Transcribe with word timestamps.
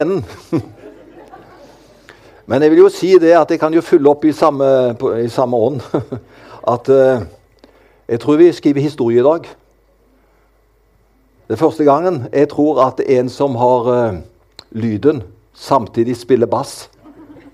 enden. 0.00 0.24
Men 2.46 2.62
jeg 2.62 2.70
vil 2.70 2.78
jo 2.82 2.88
si 2.92 3.14
det 3.16 3.30
at 3.32 3.48
jeg 3.50 3.60
kan 3.62 3.72
jo 3.72 3.80
fylle 3.80 4.10
opp 4.10 4.26
i 4.28 4.32
samme, 4.36 4.66
i 5.24 5.28
samme 5.32 5.56
ånd. 5.56 5.80
At 6.74 6.90
uh, 6.92 7.22
jeg 8.04 8.20
tror 8.20 8.36
vi 8.36 8.50
skriver 8.52 8.84
historie 8.84 9.22
i 9.22 9.24
dag. 9.24 9.48
Det 11.48 11.56
er 11.56 11.62
første 11.62 11.84
gangen 11.84 12.26
jeg 12.28 12.50
tror 12.52 12.82
at 12.84 13.00
en 13.00 13.28
som 13.32 13.56
har 13.56 13.88
uh, 13.88 14.18
lyden, 14.70 15.22
samtidig 15.54 16.16
spiller 16.16 16.46
bass. 16.46 16.90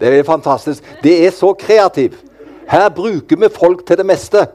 Det 0.00 0.10
er 0.10 0.26
fantastisk. 0.26 0.82
Det 1.02 1.26
er 1.26 1.30
så 1.30 1.52
kreativt. 1.52 2.18
Her 2.66 2.88
bruker 2.88 3.36
vi 3.36 3.54
folk 3.54 3.86
til 3.86 4.02
det 4.02 4.06
meste. 4.06 4.48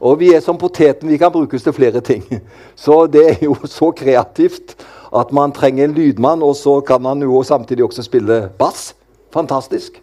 Og 0.00 0.20
vi 0.20 0.34
er 0.34 0.40
som 0.40 0.58
poteten. 0.58 1.08
Vi 1.08 1.16
kan 1.16 1.32
brukes 1.32 1.62
til 1.62 1.72
flere 1.72 2.00
ting. 2.00 2.26
Så 2.76 3.06
det 3.06 3.30
er 3.30 3.44
jo 3.44 3.56
så 3.64 3.90
kreativt 3.90 4.76
at 5.14 5.32
man 5.32 5.52
trenger 5.52 5.84
en 5.84 5.94
lydmann, 5.94 6.42
og 6.42 6.56
så 6.56 6.80
kan 6.80 7.04
han 7.04 7.22
jo 7.22 7.42
samtidig 7.42 7.84
også 7.84 8.02
spille 8.02 8.48
bass. 8.58 8.94
Fantastisk. 9.32 10.02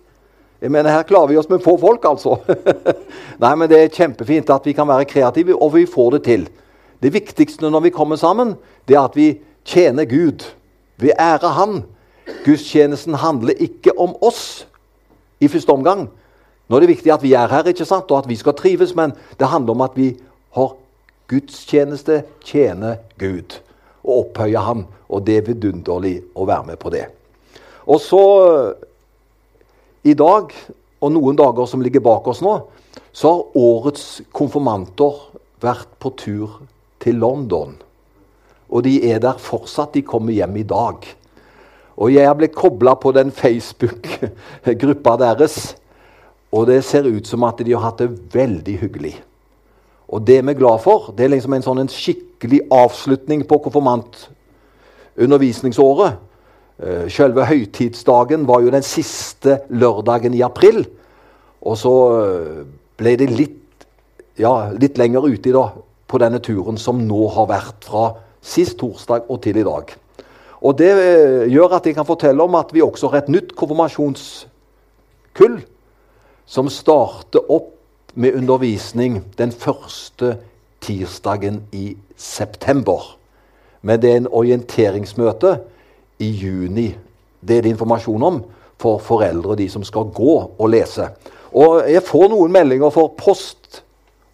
Jeg 0.61 0.71
mener, 0.71 0.91
Her 0.91 1.03
klarer 1.03 1.27
vi 1.27 1.37
oss 1.37 1.49
med 1.49 1.63
få 1.63 1.77
folk, 1.77 2.05
altså. 2.05 2.37
Nei, 3.43 3.55
men 3.55 3.69
Det 3.69 3.79
er 3.79 3.93
kjempefint 3.93 4.49
at 4.49 4.65
vi 4.65 4.73
kan 4.73 4.87
være 4.87 5.05
kreative, 5.05 5.55
og 5.55 5.73
vi 5.73 5.85
får 5.85 6.11
det 6.11 6.23
til. 6.23 6.49
Det 7.01 7.13
viktigste 7.13 7.69
når 7.69 7.79
vi 7.79 7.89
kommer 7.89 8.15
sammen, 8.15 8.55
det 8.87 8.95
er 8.95 9.07
at 9.07 9.15
vi 9.15 9.39
tjener 9.65 10.05
Gud. 10.05 10.45
Vi 10.97 11.11
ærer 11.19 11.47
Han. 11.47 11.83
Gudstjenesten 12.45 13.13
handler 13.13 13.53
ikke 13.57 13.95
om 13.99 14.15
oss 14.21 14.67
i 15.39 15.47
første 15.47 15.71
omgang. 15.71 16.09
Nå 16.69 16.75
er 16.75 16.79
det 16.79 16.89
viktig 16.91 17.13
at 17.13 17.23
vi 17.23 17.33
er 17.33 17.47
her, 17.47 17.63
ikke 17.63 17.85
sant? 17.85 18.11
og 18.11 18.17
at 18.17 18.29
vi 18.29 18.35
skal 18.35 18.53
trives, 18.53 18.93
men 18.95 19.15
det 19.39 19.47
handler 19.47 19.73
om 19.73 19.81
at 19.81 19.95
vi 19.95 20.11
har 20.53 20.75
gudstjeneste, 21.27 22.23
tjener 22.45 22.95
Gud 23.17 23.57
og 24.03 24.25
opphøye 24.25 24.63
ham. 24.63 24.85
Og 25.09 25.23
det 25.25 25.39
er 25.39 25.47
vidunderlig 25.49 26.19
å 26.35 26.45
være 26.49 26.71
med 26.71 26.79
på 26.81 26.91
det. 26.93 27.05
Og 27.89 28.01
så 28.03 28.23
i 30.05 30.13
dag, 30.13 30.53
og 30.99 31.11
noen 31.15 31.37
dager 31.39 31.67
som 31.67 31.81
ligger 31.83 32.03
bak 32.05 32.27
oss 32.29 32.43
nå, 32.45 32.55
så 33.11 33.31
har 33.33 33.59
årets 33.59 34.21
konfirmanter 34.35 35.17
vært 35.63 35.91
på 35.99 36.13
tur 36.19 36.59
til 37.03 37.19
London. 37.19 37.73
Og 38.69 38.85
de 38.85 38.99
er 39.09 39.21
der 39.23 39.39
fortsatt. 39.41 39.95
De 39.95 40.05
kommer 40.05 40.35
hjem 40.35 40.59
i 40.61 40.67
dag. 40.67 41.07
Og 41.99 42.13
jeg 42.13 42.27
har 42.27 42.37
blitt 42.37 42.55
kobla 42.55 42.93
på 42.95 43.11
den 43.15 43.31
Facebook-gruppa 43.35 45.17
deres. 45.19 45.57
Og 46.55 46.69
det 46.69 46.83
ser 46.85 47.09
ut 47.09 47.27
som 47.27 47.43
at 47.47 47.59
de 47.65 47.73
har 47.73 47.89
hatt 47.89 48.03
det 48.03 48.13
veldig 48.33 48.77
hyggelig. 48.83 49.15
Og 50.09 50.25
det 50.25 50.39
vi 50.41 50.49
er 50.51 50.57
glad 50.57 50.79
for, 50.81 51.13
det 51.17 51.23
er 51.25 51.29
liksom 51.35 51.53
en 51.53 51.65
sånn 51.65 51.79
en 51.83 51.93
skikkelig 51.93 52.61
avslutning 52.73 53.47
på 53.47 53.57
konfirmantundervisningsåret. 53.67 56.11
Eh, 56.79 57.05
selve 57.11 57.45
høytidsdagen 57.45 58.47
var 58.47 58.61
jo 58.63 58.69
den 58.73 58.83
siste 58.85 59.59
lørdagen 59.69 60.33
i 60.33 60.41
april. 60.45 60.85
Og 61.61 61.77
så 61.77 61.93
eh, 62.23 62.65
ble 62.99 63.15
det 63.19 63.29
litt, 63.33 63.85
ja, 64.39 64.71
litt 64.73 64.97
lenger 64.97 65.27
uti 65.27 65.51
da, 65.53 65.71
på 66.09 66.17
denne 66.23 66.39
turen 66.41 66.77
som 66.81 67.05
nå 67.05 67.27
har 67.35 67.47
vært 67.51 67.85
fra 67.91 68.13
sist 68.41 68.77
torsdag 68.79 69.21
og 69.29 69.41
til 69.43 69.57
i 69.59 69.67
dag. 69.67 69.85
Og 70.59 70.77
Det 70.79 70.91
eh, 70.91 71.51
gjør 71.51 71.73
at 71.77 71.85
jeg 71.85 71.95
kan 71.95 72.05
fortelle 72.07 72.43
om 72.43 72.55
at 72.59 72.73
vi 72.73 72.81
også 72.81 73.07
har 73.11 73.17
et 73.21 73.29
nytt 73.31 73.55
konfirmasjonskull 73.59 75.57
som 76.49 76.69
starter 76.73 77.39
opp 77.45 77.78
med 78.13 78.35
undervisning 78.35 79.23
den 79.37 79.51
første 79.51 80.37
tirsdagen 80.81 81.61
i 81.71 81.97
september. 82.17 83.17
Men 83.81 84.01
det 84.01 84.11
er 84.11 84.17
en 84.17 84.31
orienteringsmøte 84.31 85.57
i 86.19 86.29
juni. 86.29 86.95
Det 87.41 87.57
er 87.57 87.61
det 87.61 87.75
informasjon 87.75 88.23
om 88.23 88.41
for 88.79 88.99
foreldre, 89.03 89.55
de 89.55 89.69
som 89.69 89.83
skal 89.83 90.11
gå 90.15 90.35
og 90.57 90.69
lese. 90.69 91.09
Og 91.53 91.83
jeg 91.89 92.03
får 92.05 92.29
noen 92.31 92.51
meldinger 92.53 92.91
for 92.93 93.13
post 93.17 93.81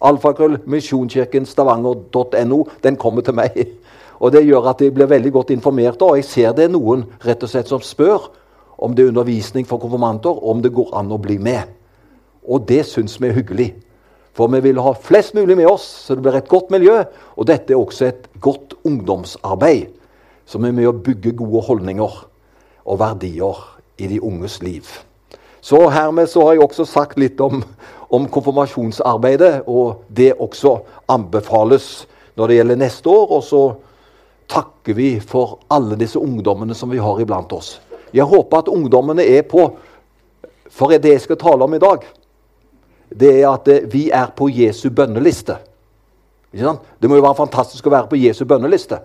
alfakrøll 0.04 0.58
misjonskirken 0.68 1.46
stavanger.no. 1.46 2.64
Den 2.82 2.96
kommer 2.96 3.22
til 3.22 3.34
meg. 3.34 3.56
Og 4.20 4.32
Det 4.32 4.46
gjør 4.46 4.70
at 4.70 4.80
jeg 4.80 4.94
blir 4.94 5.06
veldig 5.06 5.32
godt 5.32 5.50
informert. 5.50 6.02
Og 6.02 6.16
jeg 6.16 6.24
ser 6.24 6.52
det 6.56 6.64
er 6.64 6.72
noen 6.72 7.04
rett 7.24 7.42
og 7.42 7.52
slett 7.52 7.68
som 7.68 7.82
spør 7.84 8.30
om 8.78 8.94
det 8.94 9.04
er 9.04 9.12
undervisning 9.12 9.66
for 9.68 9.80
konfirmanter, 9.80 10.44
om 10.44 10.60
det 10.62 10.72
går 10.72 10.92
an 10.96 11.12
å 11.12 11.20
bli 11.20 11.38
med. 11.40 11.75
Og 12.46 12.68
det 12.68 12.84
syns 12.86 13.18
vi 13.20 13.28
er 13.28 13.36
hyggelig. 13.36 13.70
For 14.36 14.52
vi 14.52 14.60
vil 14.60 14.80
ha 14.84 14.92
flest 14.92 15.34
mulig 15.34 15.56
med 15.56 15.68
oss, 15.70 15.84
så 16.04 16.14
det 16.14 16.22
blir 16.26 16.36
et 16.36 16.48
godt 16.48 16.70
miljø. 16.70 16.98
Og 17.36 17.48
dette 17.48 17.72
er 17.72 17.80
også 17.80 18.10
et 18.10 18.28
godt 18.40 18.76
ungdomsarbeid, 18.84 19.94
som 20.46 20.64
er 20.64 20.74
med 20.76 20.90
å 20.90 20.96
bygge 20.96 21.32
gode 21.38 21.64
holdninger 21.66 22.18
og 22.86 23.00
verdier 23.00 23.62
i 23.98 24.10
de 24.10 24.20
unges 24.20 24.60
liv. 24.62 24.84
Så 25.64 25.80
hermed 25.90 26.28
så 26.30 26.44
har 26.44 26.54
jeg 26.54 26.62
også 26.66 26.84
sagt 26.86 27.18
litt 27.18 27.40
om, 27.42 27.64
om 28.12 28.28
konfirmasjonsarbeidet, 28.30 29.64
og 29.66 30.04
det 30.12 30.36
også 30.36 30.76
anbefales 31.10 32.06
når 32.36 32.52
det 32.52 32.58
gjelder 32.60 32.80
neste 32.84 33.10
år. 33.10 33.32
Og 33.38 33.42
så 33.42 33.62
takker 34.52 34.94
vi 34.94 35.08
for 35.18 35.58
alle 35.72 35.98
disse 35.98 36.20
ungdommene 36.20 36.76
som 36.76 36.92
vi 36.92 37.00
har 37.02 37.24
iblant 37.24 37.56
oss. 37.56 37.80
Jeg 38.14 38.28
håper 38.28 38.62
at 38.62 38.70
ungdommene 38.70 39.24
er 39.24 39.42
på 39.48 39.70
For 40.76 40.90
det 40.92 41.08
jeg 41.08 41.20
skal 41.22 41.38
tale 41.40 41.64
om 41.64 41.74
i 41.74 41.80
dag, 41.80 42.02
det 43.10 43.32
er 43.40 43.48
at 43.50 43.68
eh, 43.68 43.86
vi 43.92 44.08
er 44.10 44.30
på 44.36 44.48
Jesu 44.52 44.90
bønneliste. 44.90 45.58
Det 46.52 47.08
må 47.10 47.18
jo 47.18 47.24
være 47.24 47.42
fantastisk 47.42 47.86
å 47.86 47.92
være 47.92 48.08
på 48.10 48.18
Jesu 48.20 48.44
bønneliste, 48.48 49.00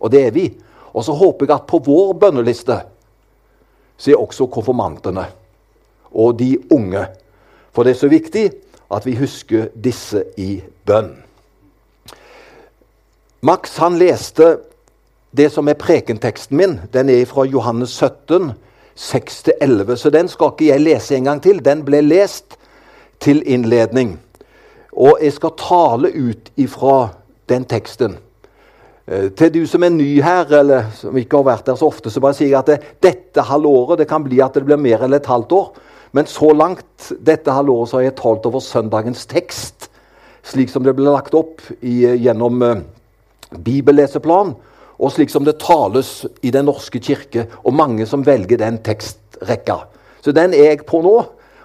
og 0.00 0.12
det 0.12 0.26
er 0.26 0.34
vi. 0.34 0.46
Og 0.92 1.04
så 1.04 1.14
håper 1.16 1.48
jeg 1.48 1.56
at 1.56 1.66
på 1.66 1.80
vår 1.82 2.12
bønneliste 2.20 2.78
så 3.96 4.10
er 4.10 4.20
også 4.20 4.46
konfirmantene 4.50 5.24
og 6.12 6.38
de 6.38 6.56
unge. 6.70 7.06
For 7.72 7.86
det 7.86 7.94
er 7.94 8.00
så 8.02 8.10
viktig 8.12 8.44
at 8.92 9.06
vi 9.06 9.16
husker 9.16 9.70
disse 9.74 10.24
i 10.36 10.60
bønn. 10.86 11.14
Max 13.42 13.78
han 13.82 13.96
leste 13.98 14.58
det 15.32 15.48
som 15.52 15.68
er 15.68 15.78
prekenteksten 15.80 16.56
min. 16.56 16.76
Den 16.92 17.08
er 17.10 17.24
fra 17.26 17.46
Johannes 17.48 17.94
17, 17.96 18.52
6-11. 18.96 19.96
Så 19.96 20.10
den 20.10 20.28
skal 20.28 20.52
ikke 20.52 20.68
jeg 20.68 20.84
lese 20.84 21.16
en 21.16 21.30
gang 21.30 21.40
til. 21.42 21.62
Den 21.64 21.82
ble 21.86 22.02
lest 22.04 22.58
til 23.22 23.42
innledning. 23.46 24.16
Og 24.92 25.22
jeg 25.22 25.32
skal 25.36 25.56
tale 25.58 26.10
ut 26.12 26.50
ifra 26.60 26.96
den 27.48 27.64
teksten. 27.68 28.18
Eh, 29.06 29.30
til 29.36 29.52
du 29.54 29.62
som 29.66 29.82
er 29.82 29.94
ny 29.94 30.10
her, 30.22 30.50
eller 30.60 30.90
som 30.94 31.16
ikke 31.18 31.40
har 31.40 31.48
vært 31.48 31.70
der 31.70 31.78
så 31.78 31.88
ofte, 31.90 32.10
så 32.10 32.20
bare 32.22 32.36
sier 32.38 32.52
jeg 32.52 32.60
at 32.60 32.70
det, 32.70 32.80
dette 33.02 33.46
halvåret 33.48 34.02
det 34.02 34.08
kan 34.10 34.24
bli 34.24 34.42
at 34.44 34.54
det 34.54 34.66
blir 34.66 34.80
mer 34.80 35.06
enn 35.06 35.16
et 35.16 35.30
halvt 35.30 35.54
år. 35.58 35.70
Men 36.12 36.28
så 36.28 36.52
langt 36.52 37.12
dette 37.24 37.54
halvåret 37.54 37.90
så 37.90 37.98
har 37.98 38.10
jeg 38.10 38.18
talt 38.20 38.46
over 38.46 38.60
søndagens 38.62 39.24
tekst, 39.30 39.88
slik 40.44 40.70
som 40.70 40.84
det 40.84 40.94
ble 40.98 41.08
lagt 41.08 41.34
opp 41.38 41.62
i, 41.80 42.02
gjennom 42.20 42.62
uh, 42.66 42.82
bibelleseplan 43.62 44.52
og 45.02 45.12
slik 45.14 45.32
som 45.32 45.46
det 45.46 45.60
tales 45.62 46.26
i 46.42 46.50
Den 46.54 46.68
norske 46.68 47.00
kirke, 47.02 47.46
og 47.64 47.74
mange 47.74 48.06
som 48.06 48.26
velger 48.26 48.60
den 48.60 48.78
tekstrekka. 48.84 49.80
Så 50.22 50.34
den 50.34 50.54
er 50.54 50.72
jeg 50.72 50.84
på 50.86 51.00
nå. 51.02 51.16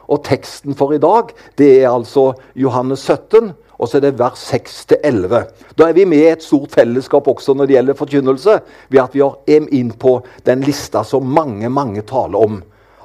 Og 0.07 0.23
teksten 0.23 0.75
for 0.77 0.93
i 0.95 1.01
dag 1.01 1.33
det 1.59 1.71
er 1.81 1.91
altså 1.91 2.31
Johannes 2.55 3.03
17, 3.03 3.53
og 3.77 3.89
så 3.89 3.99
er 3.99 4.07
det 4.07 4.17
vers 4.19 4.41
6-11. 4.53 5.43
Da 5.77 5.87
er 5.87 5.93
vi 5.93 6.05
med 6.09 6.23
i 6.23 6.31
et 6.31 6.43
stort 6.43 6.73
fellesskap 6.73 7.27
også 7.29 7.53
når 7.53 7.67
det 7.67 7.75
gjelder 7.77 7.99
forkynnelse, 7.99 8.59
ved 8.89 9.01
at 9.03 9.13
vi 9.13 9.21
er 9.21 9.67
inn 9.77 9.91
på 9.93 10.17
den 10.47 10.63
lista 10.65 11.03
som 11.05 11.27
mange, 11.27 11.69
mange 11.69 12.01
taler 12.01 12.39
om 12.39 12.61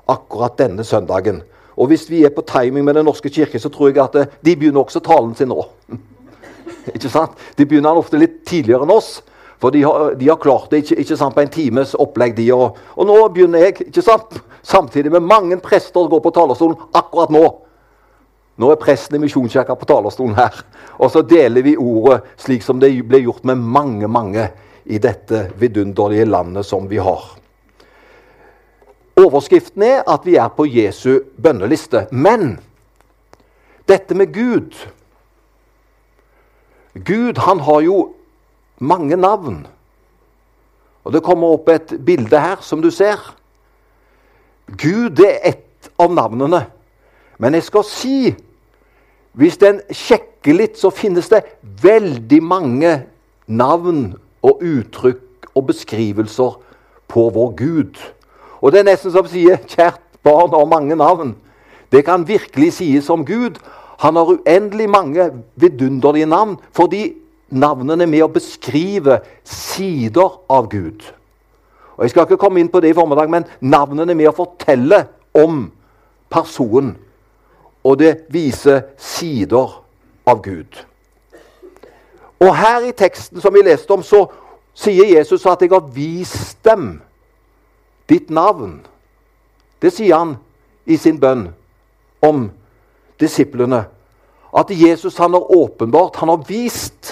akkurat 0.09 0.57
denne 0.59 0.85
søndagen. 0.85 1.43
Og 1.77 1.89
hvis 1.89 2.09
vi 2.11 2.23
er 2.25 2.33
på 2.33 2.45
timing 2.47 2.85
med 2.85 2.95
Den 2.95 3.05
norske 3.05 3.31
kirke, 3.31 3.59
så 3.59 3.69
tror 3.69 3.89
jeg 3.89 4.03
at 4.05 4.15
eh, 4.15 4.33
de 4.45 4.57
begynner 4.57 4.85
også 4.85 5.01
talen 5.01 5.35
sin 5.35 5.49
nå. 5.49 5.65
ikke 6.95 7.09
sant? 7.09 7.37
De 7.59 7.67
begynner 7.67 7.97
ofte 7.97 8.21
litt 8.21 8.43
tidligere 8.49 8.85
enn 8.85 8.93
oss. 8.93 9.23
For 9.63 9.71
de 9.71 9.83
har, 9.87 10.15
de 10.19 10.29
har 10.29 10.41
klart 10.43 10.73
det 10.73 10.83
ikke, 10.83 10.97
ikke, 11.05 11.17
sant, 11.17 11.35
på 11.37 11.41
en 11.45 11.53
times 11.55 11.95
opplegg. 12.03 12.35
de, 12.37 12.49
og, 12.53 12.79
og, 12.97 13.05
nå 13.07 13.19
begynner 13.31 13.63
jeg, 13.63 13.77
ikke 13.93 14.03
sant, 14.03 14.41
samtidig 14.67 15.13
med 15.15 15.23
mange 15.23 15.59
prester, 15.63 16.03
å 16.03 16.11
gå 16.11 16.19
på 16.25 16.33
talerstolen 16.35 16.75
akkurat 16.99 17.31
nå. 17.31 17.45
Nå 18.59 18.71
er 18.73 18.81
presten 18.81 19.17
i 19.17 19.21
Misjonskirka 19.23 19.77
på 19.79 19.87
talerstolen 19.87 20.35
her. 20.35 20.59
Og 20.99 21.13
så 21.15 21.23
deler 21.23 21.63
vi 21.63 21.77
ordet 21.79 22.25
slik 22.43 22.67
som 22.67 22.83
det 22.83 22.91
ble 23.07 23.23
gjort 23.23 23.47
med 23.49 23.63
mange, 23.63 24.11
mange 24.11 24.49
i 24.85 24.99
dette 24.99 25.45
vidunderlige 25.63 26.27
landet 26.27 26.67
som 26.67 26.89
vi 26.91 26.99
har. 26.99 27.23
Overskriften 29.23 29.85
er 29.87 30.03
at 30.11 30.27
vi 30.27 30.35
er 30.43 30.51
på 30.57 30.67
Jesu 30.67 31.23
bønneliste. 31.39 32.09
Men 32.11 32.57
dette 33.87 34.19
med 34.19 34.35
Gud 34.35 34.75
Gud 36.93 37.39
han 37.47 37.63
har 37.65 37.81
jo 37.87 37.97
mange 38.83 39.17
navn. 39.17 39.63
Og 41.05 41.13
Det 41.13 41.23
kommer 41.23 41.57
opp 41.57 41.69
et 41.69 41.95
bilde 42.05 42.39
her, 42.39 42.61
som 42.61 42.83
du 42.83 42.91
ser. 42.91 43.19
Gud 44.67 45.19
er 45.21 45.41
ett 45.43 45.91
av 45.99 46.13
navnene. 46.15 46.67
Men 47.39 47.55
jeg 47.55 47.69
skal 47.71 47.85
si 47.85 48.35
Hvis 49.33 49.57
en 49.65 49.79
sjekker 49.89 50.53
litt, 50.53 50.75
så 50.77 50.91
finnes 50.93 51.31
det 51.33 51.39
veldig 51.81 52.43
mange 52.45 52.91
navn 53.49 54.11
og 54.45 54.61
uttrykk 54.61 55.47
og 55.57 55.71
beskrivelser 55.71 56.59
på 57.09 57.23
vår 57.33 57.55
Gud. 57.57 57.97
Og 58.61 58.75
det 58.75 58.83
er 58.83 58.91
nesten 58.91 59.15
som 59.15 59.25
sier 59.25 59.57
'kjært 59.57 60.05
barn 60.23 60.53
har 60.53 60.69
mange 60.69 60.95
navn'. 60.95 61.33
Det 61.93 62.05
kan 62.05 62.29
virkelig 62.29 62.73
sies 62.73 63.11
om 63.11 63.25
Gud. 63.25 63.57
Han 63.99 64.17
har 64.17 64.25
uendelig 64.25 64.91
mange 64.91 65.31
vidunderlige 65.57 66.27
navn 66.27 66.59
fordi 66.73 67.22
navnene 67.53 68.07
med 68.07 68.25
å 68.25 68.33
beskrive 68.33 69.21
sider 69.45 70.39
av 70.51 70.69
Gud. 70.73 71.05
Og 71.97 72.05
Jeg 72.05 72.11
skal 72.11 72.27
ikke 72.27 72.41
komme 72.41 72.61
inn 72.61 72.71
på 72.73 72.81
det 72.81 72.91
i 72.91 72.97
formiddag, 72.97 73.31
men 73.31 73.45
navnene 73.61 74.15
med 74.15 74.31
å 74.31 74.37
fortelle 74.37 75.05
om 75.37 75.67
personen. 76.33 76.97
Og 77.85 77.99
det 77.99 78.25
viser 78.33 78.83
sider 78.99 79.77
av 80.27 80.43
Gud. 80.43 80.79
Og 82.43 82.57
her 82.57 82.89
i 82.89 82.95
teksten 82.97 83.41
som 83.41 83.55
vi 83.55 83.63
leste 83.63 83.93
om, 83.95 84.03
så 84.03 84.27
sier 84.75 85.05
Jesus 85.05 85.47
at 85.47 85.63
'jeg 85.63 85.71
har 85.71 85.93
vist 85.95 86.65
dem 86.65 87.03
ditt 88.09 88.31
navn'. 88.31 88.81
Det 89.83 89.93
sier 89.93 90.17
han 90.17 90.37
i 90.87 90.97
sin 90.97 91.21
bønn 91.21 91.55
om 92.23 92.51
disiplene. 93.21 93.85
At 94.57 94.71
Jesus 94.71 95.17
han 95.19 95.33
har 95.33 95.57
åpenbart, 95.57 96.17
han 96.17 96.29
har 96.29 96.45
vist 96.49 97.12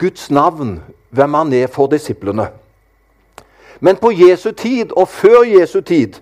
Guds 0.00 0.30
navn, 0.30 0.80
hvem 1.10 1.34
han 1.34 1.52
er 1.52 1.66
for 1.66 1.86
disiplene. 1.86 2.48
Men 3.80 3.96
på 3.96 4.10
Jesu 4.10 4.50
tid, 4.50 4.92
og 4.96 5.08
før 5.08 5.42
Jesu 5.44 5.80
tid, 5.80 6.14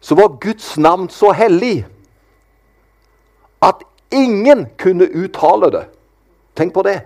så 0.00 0.14
var 0.14 0.38
Guds 0.40 0.78
navn 0.78 1.08
så 1.08 1.32
hellig 1.32 1.86
at 3.62 3.84
ingen 4.12 4.66
kunne 4.78 5.08
uttale 5.14 5.70
det. 5.72 5.84
Tenk 6.56 6.74
på 6.74 6.82
det. 6.82 7.00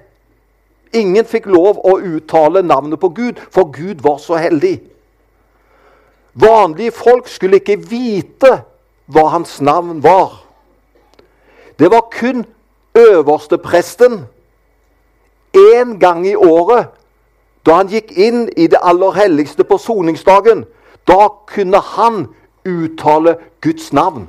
Ingen 0.93 1.26
fikk 1.26 1.47
lov 1.47 1.82
å 1.85 1.99
uttale 1.99 2.62
navnet 2.62 3.00
på 3.00 3.09
Gud, 3.09 3.43
for 3.50 3.71
Gud 3.75 4.03
var 4.03 4.19
så 4.23 4.38
heldig. 4.38 4.79
Vanlige 6.35 6.94
folk 6.94 7.29
skulle 7.29 7.59
ikke 7.59 7.79
vite 7.91 8.61
hva 9.11 9.29
hans 9.35 9.61
navn 9.61 10.03
var. 10.03 10.44
Det 11.79 11.91
var 11.91 12.11
kun 12.12 12.44
øverstepresten 12.94 14.25
én 15.53 15.99
gang 15.99 16.27
i 16.27 16.35
året, 16.35 16.87
da 17.67 17.81
han 17.81 17.89
gikk 17.89 18.12
inn 18.17 18.49
i 18.56 18.67
det 18.67 18.81
aller 18.83 19.12
helligste 19.12 19.65
på 19.65 19.79
soningsdagen. 19.79 20.65
Da 21.09 21.29
kunne 21.47 21.81
han 21.81 22.27
uttale 22.65 23.37
Guds 23.61 23.93
navn. 23.93 24.29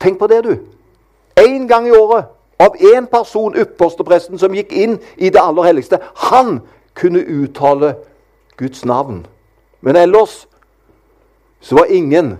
Tenk 0.00 0.18
på 0.18 0.26
det, 0.26 0.44
du. 0.44 0.58
Én 1.36 1.68
gang 1.68 1.88
i 1.88 1.90
året 1.90 2.24
av 2.58 2.76
én 2.80 3.06
person, 3.06 3.54
ypperstepresten, 3.56 4.38
som 4.38 4.54
gikk 4.54 4.72
inn 4.72 4.98
i 5.16 5.30
det 5.30 5.40
aller 5.40 5.68
helligste. 5.68 6.00
Han 6.30 6.60
kunne 6.94 7.20
uttale 7.20 7.94
Guds 8.56 8.84
navn. 8.84 9.26
Men 9.80 9.96
ellers 9.96 10.46
så 11.60 11.76
var 11.76 11.84
ingen 11.84 12.38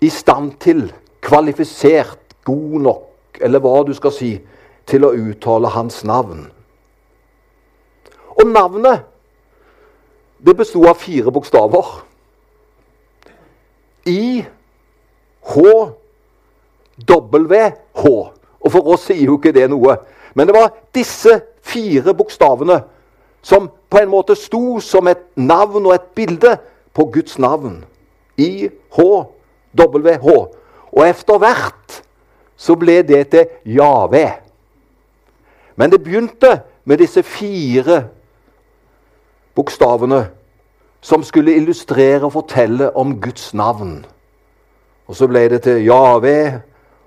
i 0.00 0.08
stand 0.08 0.52
til, 0.60 0.92
kvalifisert, 1.20 2.18
god 2.44 2.80
nok, 2.80 3.38
eller 3.40 3.60
hva 3.60 3.82
du 3.86 3.92
skal 3.96 4.12
si, 4.12 4.30
til 4.86 5.04
å 5.06 5.14
uttale 5.14 5.70
hans 5.74 6.04
navn. 6.06 6.46
Og 8.36 8.46
navnet 8.46 9.06
det 10.46 10.56
besto 10.56 10.84
av 10.88 10.98
fire 11.00 11.32
bokstaver. 11.32 11.86
I, 14.06 14.44
H, 15.46 15.62
W, 17.08 17.70
H. 17.96 18.04
Og 18.60 18.72
for 18.72 18.92
oss 18.94 19.06
sier 19.08 19.26
jo 19.26 19.38
ikke 19.40 19.54
det 19.56 19.66
noe. 19.72 19.96
Men 20.36 20.46
det 20.48 20.54
var 20.56 20.74
disse 20.94 21.40
fire 21.64 22.14
bokstavene 22.14 22.82
som 23.46 23.70
på 23.90 23.98
en 24.02 24.10
måte 24.10 24.36
sto 24.38 24.80
som 24.82 25.08
et 25.08 25.22
navn 25.38 25.86
og 25.86 25.94
et 25.94 26.08
bilde 26.18 26.56
på 26.94 27.04
Guds 27.14 27.38
navn. 27.38 27.84
I-H-W-H. 28.36 30.28
Og 30.92 31.02
etter 31.06 31.38
hvert 31.40 32.02
så 32.56 32.76
ble 32.78 33.02
det 33.06 33.28
til 33.32 33.46
Jave. 33.76 34.45
Men 35.76 35.92
det 35.92 36.02
begynte 36.04 36.60
med 36.84 36.98
disse 36.98 37.22
fire 37.22 38.08
bokstavene 39.54 40.26
som 41.00 41.22
skulle 41.22 41.56
illustrere 41.56 42.24
og 42.24 42.32
fortelle 42.32 42.90
om 42.96 43.20
Guds 43.20 43.54
navn. 43.54 44.04
Og 45.06 45.16
så 45.16 45.28
ble 45.30 45.48
det 45.48 45.62
til 45.62 45.84
Jave, 45.84 46.62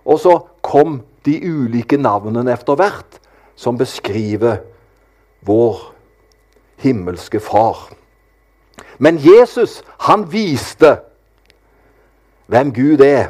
og 0.06 0.19
så 0.19 0.39
kom 0.62 1.01
de 1.25 1.36
ulike 1.44 1.98
navnene 1.98 2.54
etter 2.54 2.77
hvert 2.80 3.19
som 3.60 3.77
beskriver 3.77 4.62
vår 5.42 5.81
himmelske 6.80 7.39
Far. 7.39 7.89
Men 8.98 9.19
Jesus, 9.19 9.81
han 10.00 10.31
viste 10.31 10.98
hvem 12.48 12.74
Gud 12.74 13.00
er. 13.04 13.27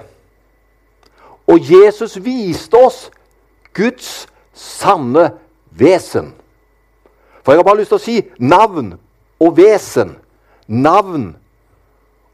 Og 1.47 1.59
Jesus 1.59 2.17
viste 2.23 2.77
oss 2.77 3.09
Guds 3.73 4.27
sanne 4.59 5.31
vesen. 5.71 6.33
For 7.43 7.51
jeg 7.51 7.57
har 7.57 7.63
bare 7.63 7.77
lyst 7.79 7.93
til 7.93 7.99
å 7.99 8.03
si 8.03 8.17
navn 8.39 8.93
og 9.39 9.55
vesen. 9.57 10.17
Navn 10.67 11.31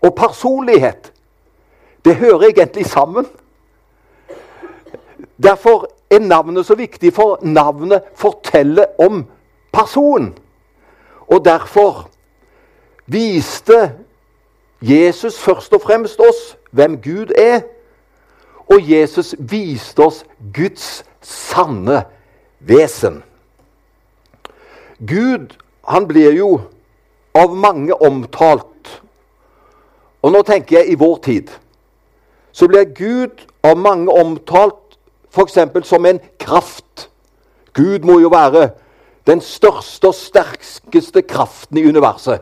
og 0.01 0.15
personlighet. 0.17 1.11
Det 2.05 2.15
hører 2.15 2.49
egentlig 2.49 2.85
sammen. 2.85 3.27
Derfor 5.43 5.87
er 6.09 6.19
navnet 6.19 6.65
så 6.65 6.75
viktig, 6.75 7.13
for 7.13 7.39
navnet 7.41 8.01
forteller 8.15 8.85
om 8.99 9.25
personen. 9.73 10.33
Og 11.27 11.45
derfor 11.45 12.09
viste 13.05 13.91
Jesus 14.81 15.39
først 15.39 15.73
og 15.73 15.81
fremst 15.81 16.19
oss 16.19 16.57
hvem 16.71 17.01
Gud 17.01 17.31
er. 17.37 17.61
Og 18.67 18.91
Jesus 18.91 19.35
viste 19.39 19.99
oss 19.99 20.25
Guds 20.53 21.05
sanne 21.21 22.03
vesen. 22.67 23.21
Gud 24.99 25.53
han 25.85 26.07
blir 26.07 26.33
jo 26.33 26.49
av 27.35 27.53
mange 27.55 27.93
omtalt. 27.93 28.89
Og 30.25 30.33
nå 30.33 30.41
tenker 30.47 30.79
jeg 30.79 30.93
i 30.93 30.99
vår 30.99 31.19
tid. 31.25 31.51
Så 32.55 32.67
blir 32.71 32.87
Gud 32.95 33.43
av 33.63 33.77
mange 33.77 34.11
omtalt 34.11 34.97
f.eks. 35.35 35.59
som 35.83 36.05
en 36.05 36.19
kraft. 36.39 37.09
Gud 37.73 38.07
må 38.07 38.19
jo 38.23 38.31
være 38.31 38.69
den 39.27 39.41
største 39.41 40.09
og 40.09 40.15
sterkeste 40.15 41.21
kraften 41.27 41.77
i 41.77 41.85
universet. 41.85 42.41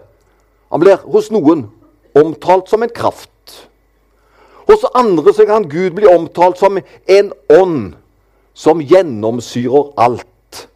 Han 0.72 0.84
blir 0.84 1.02
hos 1.10 1.32
noen 1.34 1.68
omtalt 2.16 2.70
som 2.70 2.84
en 2.84 2.94
kraft. 2.94 3.30
Hos 4.70 4.86
andre 4.96 5.34
så 5.34 5.46
kan 5.50 5.68
Gud 5.70 5.98
bli 5.98 6.08
omtalt 6.08 6.62
som 6.62 6.78
en 6.80 7.32
ånd 7.52 7.96
som 8.54 8.82
gjennomsyrer 8.82 9.94
alt. 9.98 10.68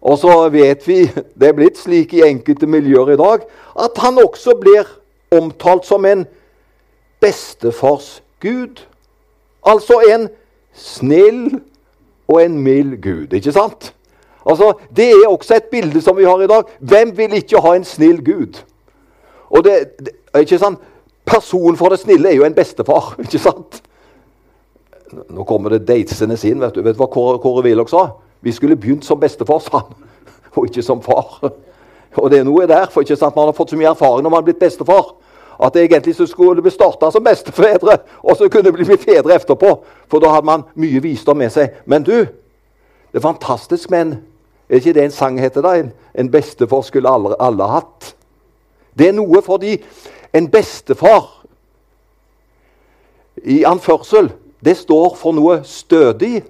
Og 0.00 0.18
så 0.18 0.48
vet 0.48 0.88
vi, 0.88 1.02
det 1.38 1.48
er 1.48 1.56
blitt 1.56 1.78
slik 1.78 2.14
i 2.14 2.24
enkelte 2.26 2.66
miljøer 2.66 3.14
i 3.14 3.20
dag, 3.20 3.46
at 3.78 4.02
han 4.02 4.20
også 4.22 4.56
blir 4.60 4.88
omtalt 5.34 5.86
som 5.86 6.06
en 6.08 6.26
bestefars 7.20 8.22
Gud. 8.40 8.84
Altså 9.66 10.00
en 10.08 10.28
snill 10.72 11.60
og 12.28 12.44
en 12.44 12.58
mild 12.62 13.02
Gud. 13.02 13.32
Ikke 13.32 13.52
sant? 13.52 13.94
Altså, 14.46 14.72
Det 14.96 15.10
er 15.10 15.28
også 15.28 15.54
et 15.54 15.64
bilde 15.64 16.00
som 16.00 16.16
vi 16.16 16.24
har 16.24 16.40
i 16.40 16.46
dag. 16.46 16.62
Hvem 16.80 17.16
vil 17.16 17.32
ikke 17.32 17.60
ha 17.60 17.74
en 17.76 17.84
snill 17.84 18.24
Gud? 18.24 18.62
Og 19.50 19.64
det, 19.64 19.98
det 19.98 20.40
ikke 20.40 20.58
sant? 20.58 20.78
Personen 21.26 21.76
for 21.76 21.88
det 21.88 21.98
snille 21.98 22.30
er 22.30 22.36
jo 22.36 22.44
en 22.44 22.54
bestefar. 22.54 23.14
ikke 23.24 23.38
sant? 23.38 23.82
Nå 25.12 25.44
kommer 25.48 25.70
det 25.74 25.86
datesende 25.88 26.36
inn. 26.48 26.60
Vet 26.60 26.74
du 26.74 26.82
Vet 26.82 26.96
du 26.96 27.00
hva 27.00 27.08
Kåre, 27.12 27.38
Kåre 27.42 27.64
Willoch 27.64 27.90
sa? 27.90 28.10
Vi 28.44 28.52
skulle 28.52 28.76
begynt 28.76 29.04
som 29.04 29.20
bestefar, 29.20 29.60
sa 29.64 29.80
han, 29.80 29.96
og 30.56 30.68
ikke 30.68 30.82
som 30.82 31.02
far. 31.02 31.40
Og 32.18 32.30
det 32.32 32.40
er 32.40 32.44
noe 32.46 32.66
der, 32.66 32.86
for 32.90 33.04
ikke 33.04 33.18
sant? 33.18 33.36
man 33.36 33.50
har 33.50 33.56
fått 33.56 33.74
så 33.74 33.78
mye 33.78 33.90
erfaring 33.90 34.24
når 34.24 34.32
man 34.32 34.40
har 34.40 34.46
blitt 34.46 34.62
bestefar 34.62 35.12
at 35.58 35.74
det 35.74 35.82
egentlig 35.84 36.14
så 36.16 36.26
skulle 36.26 36.62
bli 36.62 36.70
starta 36.70 37.10
som 37.10 37.24
bestefedre, 37.24 37.98
og 38.22 38.36
så 38.36 38.48
kunne 38.48 38.70
det 38.70 38.72
bli 38.72 38.96
fedre 38.96 39.34
etterpå. 39.34 39.72
For 40.10 40.22
da 40.22 40.30
hadde 40.30 40.46
man 40.46 40.64
mye 40.78 41.02
visdom 41.02 41.38
med 41.38 41.50
seg. 41.50 41.74
Men 41.84 42.06
du, 42.06 42.14
det 43.10 43.18
er 43.18 43.24
fantastisk 43.24 43.90
med 43.90 44.00
en 44.00 44.18
Er 44.68 44.76
ikke 44.76 44.92
det 44.92 45.04
en 45.04 45.10
sang 45.10 45.38
heter 45.40 45.62
da? 45.64 45.70
En, 45.80 45.92
en 46.14 46.28
bestefar 46.30 46.82
skulle 46.84 47.08
alle, 47.08 47.32
alle 47.40 47.64
hatt. 47.64 48.10
Det 48.98 49.06
er 49.08 49.14
noe 49.16 49.40
fordi 49.40 49.78
en 50.36 50.48
bestefar 50.52 51.24
i 53.48 53.62
anførsel, 53.64 54.28
det 54.64 54.76
står 54.76 55.14
for 55.14 55.32
noe 55.32 55.60
stødig. 55.64 56.42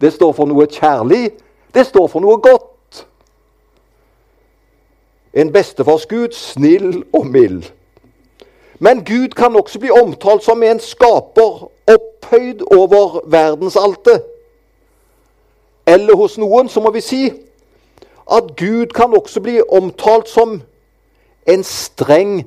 Det 0.00 0.12
står 0.12 0.32
for 0.32 0.48
noe 0.48 0.66
kjærlig. 0.66 1.30
Det 1.74 1.86
står 1.86 2.08
for 2.08 2.20
noe 2.20 2.40
godt. 2.40 3.06
En 5.34 5.52
bestefars 5.52 6.06
Gud, 6.06 6.32
snill 6.32 7.04
og 7.12 7.26
mild. 7.26 7.64
Men 8.78 9.04
Gud 9.04 9.28
kan 9.28 9.56
også 9.56 9.78
bli 9.78 9.90
omtalt 9.90 10.44
som 10.44 10.62
en 10.62 10.80
skaper 10.80 11.68
opphøyd 11.86 12.64
over 12.76 13.20
verdensaltet. 13.30 14.24
Eller 15.86 16.16
hos 16.16 16.38
noen 16.38 16.68
så 16.68 16.80
må 16.80 16.90
vi 16.90 17.00
si 17.00 17.22
at 18.32 18.52
Gud 18.58 18.92
kan 18.94 19.14
også 19.16 19.40
bli 19.40 19.60
omtalt 19.68 20.28
som 20.28 20.62
en 21.46 21.64
streng 21.64 22.42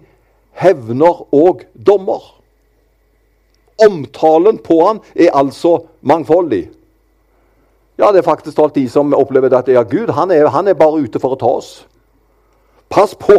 hevner 0.52 1.34
og 1.36 1.62
dommer. 1.88 2.35
Omtalen 3.82 4.58
på 4.64 4.80
han 4.88 5.02
er 5.16 5.34
altså 5.34 5.78
mangfoldig. 6.02 6.70
Ja, 7.98 8.12
det 8.12 8.18
er 8.18 8.28
faktisk 8.28 8.60
alt 8.60 8.76
de 8.76 8.90
som 8.90 9.14
opplever 9.14 9.54
at 9.56 9.68
ja, 9.72 9.84
Gud 9.84 10.12
han 10.12 10.32
er, 10.32 10.48
han 10.48 10.68
er 10.68 10.74
bare 10.74 11.00
ute 11.04 11.20
for 11.20 11.36
å 11.36 11.40
ta 11.40 11.52
oss. 11.60 11.86
Pass 12.92 13.16
på, 13.16 13.38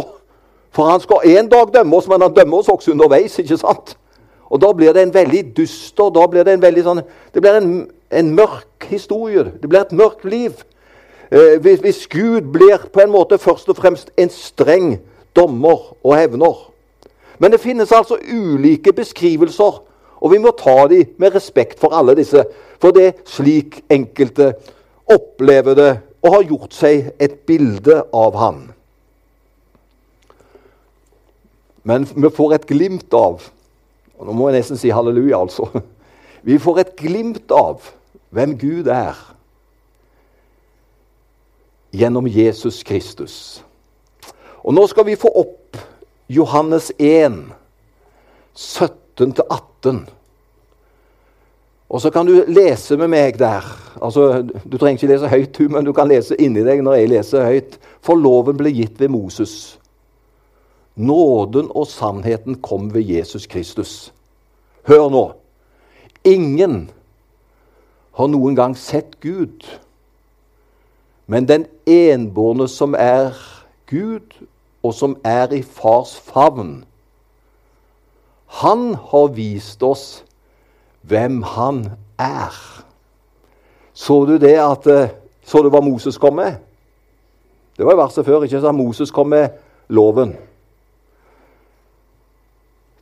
for 0.73 0.89
han 0.89 1.01
skal 1.01 1.25
en 1.37 1.49
dag 1.49 1.73
dømme 1.73 1.97
oss, 1.97 2.07
men 2.09 2.21
han 2.21 2.33
dømmer 2.33 2.57
oss 2.57 2.69
også 2.69 2.91
underveis. 2.91 3.39
ikke 3.39 3.57
sant? 3.57 3.97
Og 4.49 4.61
Da 4.61 4.71
blir 4.73 4.93
det 4.93 5.01
en 5.01 5.13
veldig 5.13 5.57
dyster 5.57 6.09
da 6.09 6.27
blir 6.27 6.43
Det 6.43 6.53
en 6.53 6.61
veldig 6.61 6.83
sånn, 6.83 7.01
det 7.33 7.41
blir 7.41 7.57
en, 7.57 7.91
en 8.11 8.35
mørk 8.35 8.87
historie. 8.89 9.43
Det 9.43 9.69
blir 9.69 9.81
et 9.81 9.91
mørkt 9.91 10.25
liv. 10.25 10.53
Eh, 11.31 11.59
hvis, 11.59 11.79
hvis, 11.79 12.07
Gud 12.07 12.41
blir 12.53 12.87
på 12.93 13.01
en 13.03 13.11
måte 13.11 13.37
først 13.37 13.69
og 13.69 13.77
fremst 13.77 14.11
en 14.17 14.29
streng 14.29 14.99
dommer 15.35 15.93
og 16.03 16.15
hevner. 16.15 16.71
Men 17.39 17.51
det 17.51 17.59
finnes 17.59 17.91
altså 17.91 18.17
ulike 18.17 18.93
beskrivelser, 18.93 19.83
og 20.17 20.31
vi 20.33 20.39
må 20.41 20.53
ta 20.57 20.87
dem 20.89 21.13
med 21.21 21.35
respekt 21.35 21.79
for 21.79 21.93
alle 21.95 22.15
disse. 22.17 22.43
For 22.81 22.95
det 22.95 23.05
er 23.05 23.19
slik 23.29 23.81
enkelte 23.93 24.53
opplever 25.07 25.77
det 25.77 25.91
og 26.25 26.33
har 26.33 26.47
gjort 26.49 26.73
seg 26.75 27.11
et 27.21 27.39
bilde 27.47 28.01
av 28.15 28.37
han. 28.37 28.63
Men 31.87 32.07
vi 32.09 32.33
får 32.33 32.57
et 32.57 32.67
glimt 32.67 33.13
av 33.15 33.45
og 34.17 34.25
Nå 34.25 34.33
må 34.33 34.47
jeg 34.49 34.57
nesten 34.57 34.79
si 34.81 34.89
halleluja, 34.89 35.37
altså. 35.37 35.67
Vi 36.47 36.57
får 36.57 36.79
et 36.81 36.95
glimt 36.97 37.51
av 37.53 37.85
hvem 38.33 38.55
Gud 38.57 38.87
er 38.89 39.17
gjennom 41.93 42.25
Jesus 42.25 42.81
Kristus. 42.87 43.35
Og 44.65 44.73
nå 44.73 44.83
skal 44.89 45.05
vi 45.07 45.17
få 45.19 45.29
opp 45.37 45.77
Johannes 46.33 46.89
1, 46.97 47.37
17-18. 49.19 50.05
Og 51.89 52.01
så 52.01 52.11
kan 52.11 52.27
du 52.27 52.43
lese 52.47 52.97
med 52.97 53.07
meg 53.07 53.39
der. 53.39 53.63
Altså, 54.01 54.43
Du 54.71 54.77
trenger 54.77 54.97
ikke 54.97 55.13
lese 55.13 55.27
høyt, 55.27 55.59
men 55.71 55.85
du 55.85 55.93
kan 55.93 56.07
lese 56.07 56.35
inni 56.35 56.63
deg 56.63 56.83
når 56.83 56.93
jeg 56.99 57.09
leser 57.09 57.47
høyt. 57.47 57.77
For 58.01 58.19
loven 58.19 58.57
ble 58.57 58.73
gitt 58.75 58.99
ved 58.99 59.09
Moses. 59.09 59.79
Nåden 60.95 61.69
og 61.69 61.87
sannheten 61.87 62.59
kom 62.61 62.93
ved 62.93 63.01
Jesus 63.01 63.45
Kristus. 63.47 64.13
Hør 64.87 65.09
nå. 65.09 65.25
Ingen 66.25 66.89
har 68.17 68.27
noen 68.27 68.55
gang 68.55 68.75
sett 68.77 69.19
Gud. 69.21 69.63
Men 71.27 71.47
den 71.47 71.65
enbårne 71.85 72.67
som 72.67 72.95
er 72.97 73.35
Gud, 73.87 74.33
og 74.83 74.93
som 74.93 75.17
er 75.23 75.53
i 75.53 75.61
fars 75.61 76.15
favn, 76.19 76.86
han 78.47 78.93
har 78.95 79.27
vist 79.35 79.83
oss 79.83 80.23
hvem 81.07 81.41
han 81.43 81.85
er. 82.19 82.55
Så 83.93 84.25
du 84.25 84.37
det 84.37 84.57
at 84.59 84.87
eh, 84.87 85.09
Så 85.47 85.61
du 85.63 85.69
hva 85.71 85.79
Moses 85.79 86.17
kom 86.19 86.35
med? 86.35 86.57
Det 87.77 87.85
var 87.85 87.93
i 87.93 87.97
verset 87.97 88.25
før. 88.25 88.43
ikke 88.43 88.59
sant? 88.59 88.75
Moses 88.75 89.11
kom 89.11 89.29
med 89.31 89.49
loven. 89.87 90.35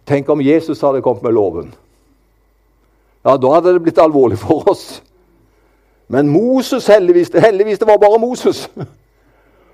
Tenk 0.05 0.29
om 0.29 0.41
Jesus 0.41 0.81
hadde 0.81 1.01
kommet 1.01 1.23
med 1.23 1.33
loven. 1.33 1.73
Ja, 3.25 3.37
Da 3.37 3.53
hadde 3.53 3.73
det 3.73 3.81
blitt 3.81 3.97
alvorlig 3.97 4.37
for 4.37 4.69
oss. 4.69 5.01
Men 6.07 6.29
Moses, 6.29 6.87
heldigvis, 6.87 7.31
heldigvis 7.33 7.79
det 7.79 7.87
var 7.87 7.97
bare 7.97 8.19
Moses. 8.19 8.69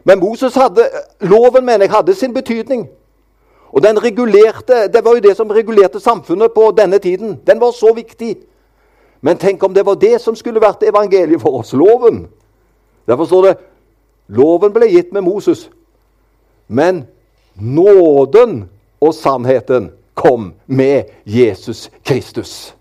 Men 0.04 0.20
Moses 0.20 0.56
hadde, 0.56 0.88
loven 1.20 1.66
mener 1.66 1.86
jeg, 1.86 1.92
hadde 1.92 2.16
sin 2.16 2.34
betydning. 2.34 2.88
Og 3.72 3.84
den 3.84 4.04
regulerte, 4.04 4.88
Det 4.94 5.06
var 5.06 5.14
jo 5.14 5.20
det 5.20 5.38
som 5.38 5.50
regulerte 5.50 6.00
samfunnet 6.00 6.52
på 6.52 6.74
denne 6.78 6.98
tiden. 7.00 7.40
Den 7.48 7.60
var 7.60 7.72
så 7.72 7.94
viktig. 7.96 8.38
Men 9.22 9.38
tenk 9.38 9.64
om 9.64 9.74
det 9.74 9.86
var 9.86 9.96
det 9.96 10.22
som 10.22 10.36
skulle 10.36 10.62
vært 10.62 10.84
evangeliet 10.84 11.42
for 11.42 11.60
oss. 11.60 11.74
Loven. 11.74 12.28
Derfor 13.08 13.26
står 13.26 13.42
det 13.42 13.58
loven 14.28 14.74
ble 14.74 14.88
gitt 14.90 15.14
med 15.14 15.22
Moses. 15.22 15.70
Men 16.68 17.06
nåden 17.56 18.70
og 19.02 19.14
sannheten 19.14 19.92
kom 20.14 20.54
med 20.66 21.04
Jesus 21.26 21.92
Kristus. 22.04 22.76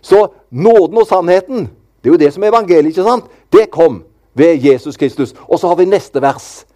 Så 0.00 0.28
nåden 0.50 0.98
og 0.98 1.06
sannheten, 1.06 1.68
det 2.02 2.10
er 2.10 2.10
jo 2.10 2.16
det 2.16 2.32
som 2.32 2.42
er 2.42 2.48
evangeliet, 2.48 2.86
ikke 2.86 3.02
sant? 3.02 3.24
Det 3.52 3.70
kom 3.70 4.02
ved 4.34 4.56
Jesus 4.56 4.96
Kristus. 4.96 5.34
Og 5.48 5.58
så 5.58 5.68
har 5.68 5.74
vi 5.74 5.84
neste 5.84 6.22
vers. 6.22 6.66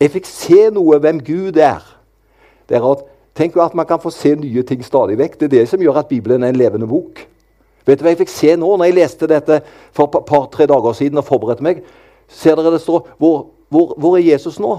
Jeg 0.00 0.10
fikk 0.10 0.26
se 0.26 0.68
noe 0.74 0.98
hvem 1.00 1.22
Gud 1.24 1.56
er. 1.56 1.93
Det 2.68 2.76
er 2.76 2.86
at, 2.92 3.04
Tenk 3.34 3.56
at 3.56 3.74
man 3.74 3.86
kan 3.86 4.00
få 4.00 4.10
se 4.10 4.34
nye 4.34 4.62
ting 4.62 4.84
stadig 4.84 5.18
vekk. 5.18 5.40
Det 5.40 5.46
er 5.46 5.56
det 5.58 5.68
som 5.68 5.80
gjør 5.82 5.96
at 6.04 6.06
Bibelen 6.08 6.42
er 6.42 6.48
en 6.48 6.56
levende 6.56 6.86
bok. 6.86 7.26
Vet 7.86 7.98
du 7.98 8.04
hva 8.04 8.12
jeg 8.12 8.20
fikk 8.22 8.30
se 8.30 8.52
nå 8.56 8.68
når 8.76 8.84
jeg 8.86 8.94
leste 8.94 9.28
dette 9.28 9.60
for 9.92 10.06
et 10.06 10.26
par-tre 10.28 10.66
dager 10.70 10.92
siden 10.94 11.18
og 11.18 11.26
forberedte 11.26 11.66
meg? 11.66 11.80
Ser 12.30 12.54
dere 12.56 12.72
det 12.72 12.80
står 12.80 13.08
hvor, 13.18 13.48
hvor, 13.68 13.94
hvor 13.98 14.14
er 14.16 14.22
Jesus 14.22 14.60
nå? 14.62 14.76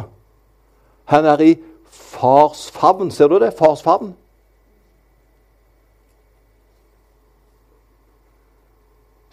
Han 1.11 1.25
er 1.25 1.43
i 1.43 1.55
fars 1.91 2.69
favn. 2.71 3.11
Ser 3.11 3.27
du 3.27 3.39
det? 3.39 3.51
Fars 3.59 3.83
favn. 3.83 4.15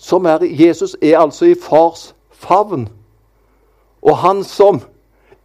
Som 0.03 0.27
er, 0.27 0.43
Jesus 0.43 0.97
er 1.03 1.21
altså 1.21 1.47
i 1.47 1.55
fars 1.55 2.11
favn. 2.31 2.89
Og 4.03 4.19
han 4.19 4.45
som 4.45 4.83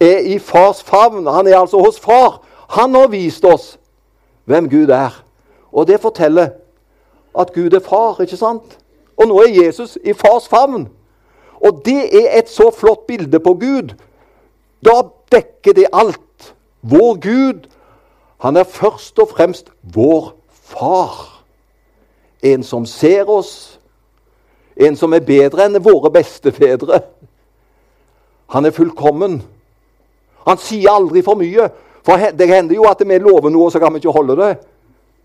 er 0.00 0.18
i 0.18 0.38
fars 0.38 0.82
favn, 0.82 1.26
han 1.26 1.46
er 1.46 1.60
altså 1.60 1.78
hos 1.78 2.00
far. 2.00 2.42
Han 2.68 2.94
har 2.94 3.08
vist 3.08 3.44
oss 3.44 3.78
hvem 4.44 4.68
Gud 4.68 4.88
er. 4.88 5.24
Og 5.72 5.86
det 5.86 6.00
forteller 6.00 6.48
at 7.38 7.52
Gud 7.52 7.72
er 7.72 7.80
far, 7.80 8.20
ikke 8.20 8.36
sant? 8.36 8.78
Og 9.16 9.28
nå 9.28 9.40
er 9.42 9.64
Jesus 9.64 9.98
i 10.04 10.12
fars 10.12 10.48
favn. 10.48 10.88
Og 11.60 11.82
det 11.84 12.24
er 12.24 12.38
et 12.38 12.48
så 12.48 12.70
flott 12.70 13.06
bilde 13.06 13.40
på 13.40 13.54
Gud. 13.54 13.94
Da 14.84 15.02
dekker 15.32 15.72
det 15.72 15.86
alt. 15.92 16.54
Vår 16.82 17.18
Gud, 17.20 17.66
han 18.38 18.56
er 18.56 18.64
først 18.64 19.18
og 19.18 19.28
fremst 19.28 19.72
vår 19.82 20.32
far. 20.52 21.42
En 22.42 22.62
som 22.62 22.86
ser 22.86 23.28
oss, 23.28 23.80
en 24.76 24.96
som 24.96 25.12
er 25.12 25.26
bedre 25.26 25.66
enn 25.66 25.80
våre 25.82 26.10
bestefedre. 26.14 27.00
Han 28.54 28.64
er 28.64 28.70
fullkommen. 28.70 29.40
Han 30.46 30.60
sier 30.62 30.94
aldri 30.94 31.24
for 31.26 31.34
mye. 31.34 31.66
For 32.08 32.30
det 32.32 32.48
hender 32.48 32.78
jo 32.78 32.86
at 32.88 33.02
vi 33.04 33.18
lover 33.20 33.52
noe, 33.52 33.66
og 33.68 33.74
så 33.74 33.82
kan 33.82 33.92
vi 33.92 34.00
ikke 34.00 34.14
holde 34.16 34.38
det. 34.38 34.54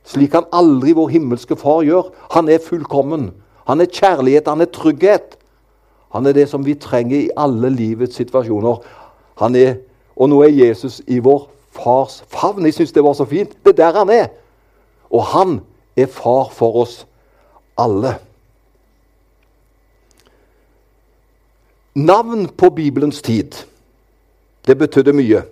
Slik 0.04 0.34
kan 0.34 0.50
aldri 0.52 0.92
vår 0.98 1.14
himmelske 1.14 1.56
Far 1.56 1.86
gjøre. 1.88 2.12
Han 2.36 2.52
er 2.52 2.60
fullkommen. 2.60 3.30
Han 3.70 3.80
er 3.80 3.88
kjærlighet, 3.88 4.50
han 4.52 4.62
er 4.62 4.68
trygghet. 4.68 5.38
Han 6.12 6.28
er 6.28 6.36
det 6.36 6.50
som 6.52 6.66
vi 6.66 6.76
trenger 6.76 7.18
i 7.22 7.32
alle 7.40 7.72
livets 7.72 8.20
situasjoner. 8.20 8.84
Han 9.40 9.56
er 9.56 9.78
og 10.16 10.30
nå 10.30 10.42
er 10.46 10.54
Jesus 10.54 11.02
i 11.08 11.20
vår 11.24 11.48
fars 11.74 12.22
favn. 12.30 12.66
Jeg 12.66 12.78
syns 12.78 12.94
det 12.94 13.04
var 13.04 13.16
så 13.18 13.26
fint. 13.26 13.56
Det 13.64 13.74
er 13.74 13.80
der 13.80 14.00
han 14.00 14.10
er. 14.14 14.28
Og 15.10 15.26
han 15.26 15.62
er 15.98 16.06
far 16.06 16.52
for 16.54 16.84
oss 16.84 17.06
alle. 17.78 18.18
Navn 21.96 22.48
på 22.50 22.70
Bibelens 22.70 23.22
tid, 23.22 23.54
det 24.66 24.78
betydde 24.78 25.14
mye. 25.14 25.44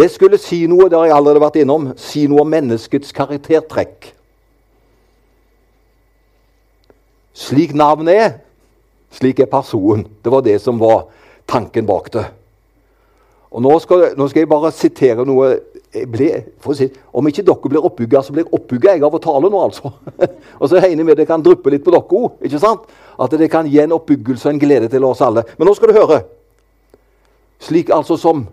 Det 0.00 0.08
skulle 0.08 0.38
si 0.40 0.62
noe 0.70 0.88
det 0.88 0.96
har 0.96 1.10
jeg 1.10 1.16
allerede 1.18 1.42
vært 1.42 1.58
innom, 1.60 1.90
si 2.00 2.24
noe 2.30 2.40
om 2.40 2.48
menneskets 2.48 3.12
karaktertrekk. 3.12 4.14
Slik 7.36 7.74
navnet 7.76 8.16
er, 8.16 8.30
slik 9.12 9.42
er 9.44 9.50
personen. 9.50 10.06
Det 10.24 10.32
var 10.32 10.44
det 10.46 10.56
som 10.64 10.80
var 10.80 11.10
tanken 11.50 11.84
bak 11.88 12.08
det. 12.14 12.24
Og 13.50 13.60
nå 13.64 13.74
skal, 13.82 14.06
nå 14.16 14.28
skal, 14.30 14.44
jeg 14.44 14.48
bare 14.48 14.70
sitere 14.72 15.24
noe 15.26 15.50
ble, 16.08 16.28
si, 16.78 16.86
Om 17.12 17.28
ikke 17.28 17.42
dere 17.44 17.72
blir 17.72 17.88
oppbygga, 17.88 18.22
så 18.22 18.32
blir 18.32 18.46
jeg 18.46 18.54
oppbygga 18.56 18.94
av 19.02 19.16
å 19.18 19.20
tale 19.20 19.50
nå, 19.50 19.62
altså. 19.66 19.90
og 20.60 20.70
så 20.70 20.78
regner 20.78 21.02
jeg 21.02 21.08
med 21.10 21.18
det 21.18 21.26
kan 21.28 21.42
dryppe 21.44 21.72
litt 21.74 21.84
på 21.84 21.92
dere 21.92 22.06
òg. 22.06 22.38
Ikke 22.46 22.62
sant? 22.62 22.86
At 23.20 23.34
det 23.36 23.50
kan 23.52 23.68
gi 23.68 23.82
en 23.82 23.96
oppbyggelse 23.98 24.48
og 24.48 24.54
en 24.54 24.62
glede 24.62 24.88
til 24.88 25.04
oss 25.04 25.20
alle. 25.26 25.44
Men 25.58 25.68
nå 25.68 25.74
skal 25.76 25.92
du 25.92 25.98
høre. 25.98 26.22
Slik 27.60 27.90
altså 27.92 28.16
som 28.16 28.46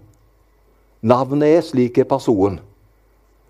navnet 1.08 1.58
er, 1.58 1.62
slik 1.66 1.98
er 2.02 2.10
personen. 2.10 2.60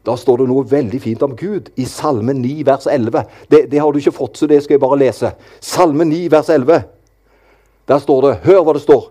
Da 0.08 0.16
står 0.16 0.40
det 0.40 0.48
noe 0.48 0.64
veldig 0.64 1.00
fint 1.04 1.24
om 1.26 1.34
Gud 1.36 1.68
i 1.76 1.84
Salme 1.90 2.32
9, 2.38 2.62
vers 2.68 2.86
11. 2.88 3.26
Det, 3.52 3.66
det 3.72 3.82
har 3.82 3.92
du 3.92 4.00
ikke 4.00 4.16
fått, 4.16 4.38
så 4.40 4.48
det 4.48 4.62
skal 4.64 4.78
jeg 4.78 4.84
bare 4.86 5.00
lese. 5.02 5.34
Salme 5.60 6.08
9, 6.08 6.22
vers 6.32 6.52
11. 6.54 6.86
Der 7.88 8.00
står 8.04 8.22
det 8.24 8.38
Hør 8.46 8.62
hva 8.64 8.76
det 8.78 8.84
står. 8.86 9.10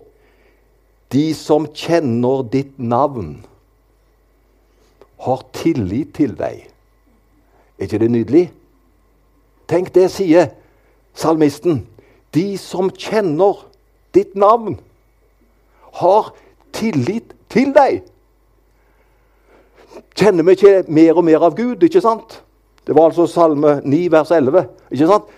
De 1.13 1.27
som 1.37 1.67
kjenner 1.69 2.41
ditt 2.51 2.73
navn, 2.81 3.37
har 5.21 5.45
tillit 5.53 6.15
til 6.17 6.33
deg. 6.37 6.65
Er 7.77 7.87
ikke 7.87 8.01
det 8.01 8.09
nydelig? 8.13 8.43
Tenk 9.69 9.93
det, 9.95 10.09
sier 10.13 10.51
salmisten. 11.17 11.83
De 12.33 12.57
som 12.61 12.89
kjenner 12.93 13.63
ditt 14.17 14.35
navn, 14.37 14.77
har 16.01 16.33
tillit 16.75 17.33
til 17.53 17.73
deg. 17.73 18.03
Kjenner 20.17 20.43
vi 20.43 20.57
ikke 20.57 20.83
mer 20.87 21.17
og 21.17 21.25
mer 21.25 21.43
av 21.47 21.55
Gud, 21.57 21.83
ikke 21.83 22.01
sant? 22.01 22.41
Det 22.87 22.95
var 22.95 23.09
altså 23.09 23.27
Salme 23.27 23.81
9, 23.83 24.11
vers 24.11 24.31
11. 24.31 24.63
ikke 24.91 25.07
sant? 25.07 25.33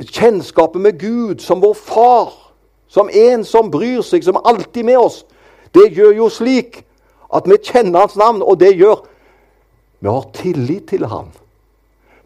Kjennskapet 0.00 0.80
med 0.80 0.98
Gud 1.00 1.42
som 1.44 1.60
vår 1.62 1.74
far, 1.76 2.32
som 2.88 3.10
en 3.12 3.44
som 3.44 3.70
bryr 3.70 4.00
seg, 4.04 4.24
som 4.24 4.40
alltid 4.44 4.82
er 4.82 4.88
med 4.88 5.00
oss, 5.00 5.22
det 5.74 5.92
gjør 5.96 6.16
jo 6.16 6.28
slik 6.32 6.82
at 7.32 7.48
vi 7.48 7.56
kjenner 7.64 8.04
hans 8.04 8.16
navn, 8.20 8.42
og 8.42 8.58
det 8.60 8.74
gjør 8.76 9.04
vi 10.02 10.08
har 10.08 10.24
tillit 10.34 10.88
til 10.90 11.06
ham. 11.06 11.28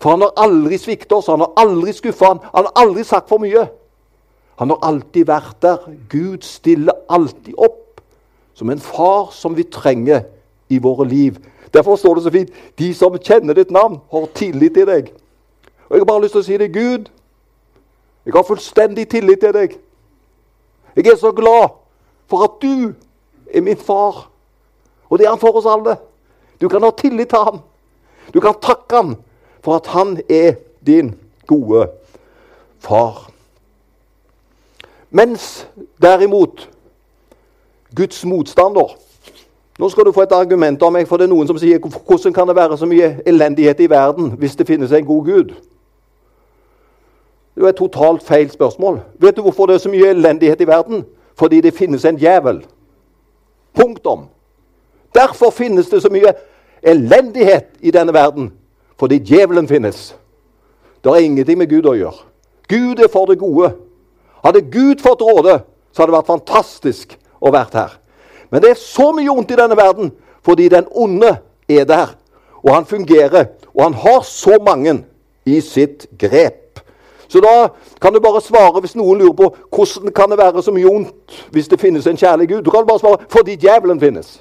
For 0.00 0.14
han 0.14 0.24
har 0.24 0.32
aldri 0.40 0.78
sviktet 0.80 1.12
oss, 1.12 1.28
han 1.28 1.42
har 1.44 1.52
aldri 1.60 1.92
skuffa 1.92 2.30
han, 2.30 2.40
han 2.54 2.68
har 2.68 2.82
aldri 2.82 3.04
sagt 3.04 3.28
for 3.28 3.42
mye. 3.42 3.66
Han 4.56 4.72
har 4.72 4.80
alltid 4.88 5.26
vært 5.28 5.58
der. 5.60 5.84
Gud 6.08 6.44
stiller 6.44 7.04
alltid 7.12 7.52
opp 7.58 8.00
som 8.56 8.70
en 8.72 8.80
far 8.80 9.28
som 9.36 9.56
vi 9.56 9.66
trenger 9.68 10.24
i 10.68 10.78
våre 10.78 11.08
liv. 11.08 11.38
Derfor 11.74 11.96
står 11.96 12.14
det 12.14 12.22
så 12.22 12.30
fint 12.30 12.50
de 12.78 12.94
som 12.94 13.18
kjenner 13.18 13.54
ditt 13.54 13.70
navn, 13.70 14.00
har 14.12 14.26
tillit 14.34 14.74
til 14.74 14.86
deg. 14.86 15.12
Og 15.88 15.96
Jeg 15.96 16.00
har 16.00 16.04
bare 16.04 16.22
lyst 16.22 16.32
til 16.32 16.40
å 16.40 16.46
si 16.46 16.56
det. 16.58 16.72
Gud, 16.74 17.10
jeg 18.26 18.34
har 18.34 18.46
fullstendig 18.46 19.08
tillit 19.08 19.40
til 19.40 19.52
deg. 19.54 19.76
Jeg 20.96 21.06
er 21.06 21.16
så 21.20 21.32
glad 21.32 21.76
for 22.26 22.44
at 22.44 22.56
du 22.62 22.94
er 23.54 23.60
min 23.62 23.76
far. 23.76 24.30
Og 25.10 25.18
det 25.18 25.26
er 25.26 25.30
han 25.30 25.40
for 25.40 25.58
oss 25.58 25.68
alle. 25.68 25.96
Du 26.60 26.68
kan 26.68 26.82
ha 26.82 26.90
tillit 26.90 27.28
til 27.28 27.38
ham. 27.38 27.60
Du 28.34 28.40
kan 28.40 28.56
takke 28.62 28.96
ham 28.96 29.16
for 29.62 29.76
at 29.76 29.86
han 29.86 30.16
er 30.28 30.56
din 30.86 31.14
gode 31.46 31.86
far. 32.78 33.30
Mens 35.10 35.66
derimot 36.02 36.68
Guds 37.94 38.24
motstander 38.24 38.96
Nå 39.78 39.88
skal 39.88 40.04
du 40.04 40.12
få 40.12 40.24
et 40.24 40.32
argument 40.32 40.82
av 40.82 40.92
meg, 40.92 41.04
for 41.08 41.20
det 41.20 41.26
er 41.26 41.32
noen 41.34 41.48
som 41.48 41.58
sier 41.60 41.80
hvordan 41.82 42.32
kan 42.32 42.48
det 42.48 42.56
være 42.56 42.78
så 42.80 42.86
mye 42.88 43.18
elendighet 43.28 43.80
i 43.84 43.90
verden 43.92 44.32
hvis 44.40 44.56
det 44.56 44.66
finnes 44.68 44.92
en 44.92 45.04
god 45.04 45.24
Gud? 45.24 45.52
Det 47.56 47.64
er 47.64 47.68
et 47.68 47.76
totalt 47.76 48.24
feil 48.24 48.50
spørsmål. 48.50 49.00
Vet 49.20 49.36
du 49.36 49.42
hvorfor 49.42 49.66
det 49.66 49.76
er 49.76 49.84
så 49.84 49.92
mye 49.92 50.12
elendighet 50.12 50.60
i 50.60 50.68
verden? 50.68 51.04
Fordi 51.36 51.60
det 51.60 51.74
finnes 51.74 52.04
en 52.04 52.16
djevel. 52.16 52.62
Punktum. 53.76 54.26
Derfor 55.14 55.50
finnes 55.50 55.88
det 55.88 56.02
så 56.02 56.08
mye 56.12 56.32
elendighet 56.82 57.76
i 57.80 57.90
denne 57.90 58.12
verden. 58.12 58.52
Fordi 59.00 59.18
djevelen 59.18 59.68
finnes. 59.68 60.16
Det 61.04 61.12
har 61.12 61.20
ingenting 61.20 61.58
med 61.58 61.68
Gud 61.68 61.88
å 61.88 61.96
gjøre. 61.96 62.24
Gud 62.68 63.00
er 63.00 63.12
for 63.12 63.28
det 63.28 63.38
gode. 63.38 63.72
Hadde 64.44 64.64
Gud 64.72 65.00
fått 65.04 65.24
råde, 65.24 65.60
så 65.92 66.02
hadde 66.02 66.12
det 66.12 66.18
vært 66.18 66.32
fantastisk 66.32 67.16
å 67.40 67.52
være 67.52 67.78
her. 67.78 67.96
Men 68.50 68.62
det 68.62 68.70
er 68.70 68.80
så 68.80 69.10
mye 69.12 69.30
ondt 69.30 69.50
i 69.50 69.58
denne 69.58 69.76
verden 69.76 70.12
fordi 70.46 70.68
den 70.68 70.86
onde 70.90 71.36
er 71.68 71.84
der. 71.84 72.14
Og 72.62 72.74
han 72.74 72.86
fungerer. 72.86 73.44
Og 73.74 73.82
han 73.82 73.94
har 73.94 74.20
så 74.22 74.58
mange 74.66 75.04
i 75.46 75.60
sitt 75.60 76.06
grep. 76.18 76.80
Så 77.28 77.40
da 77.40 77.68
kan 78.00 78.12
du 78.12 78.20
bare 78.20 78.40
svare 78.40 78.80
hvis 78.80 78.94
noen 78.94 79.18
lurer 79.18 79.34
på 79.34 79.48
hvordan 79.74 80.12
kan 80.14 80.30
det 80.30 80.38
være 80.38 80.62
så 80.62 80.72
mye 80.74 80.86
ondt 80.86 81.40
hvis 81.50 81.68
det 81.68 81.80
finnes 81.80 82.06
en 82.06 82.18
kjærlig 82.18 82.48
Gud. 82.48 82.62
Du 82.62 82.70
kan 82.70 82.86
bare 82.86 83.02
svare 83.02 83.26
fordi 83.28 83.56
djevelen 83.56 84.00
finnes. 84.00 84.40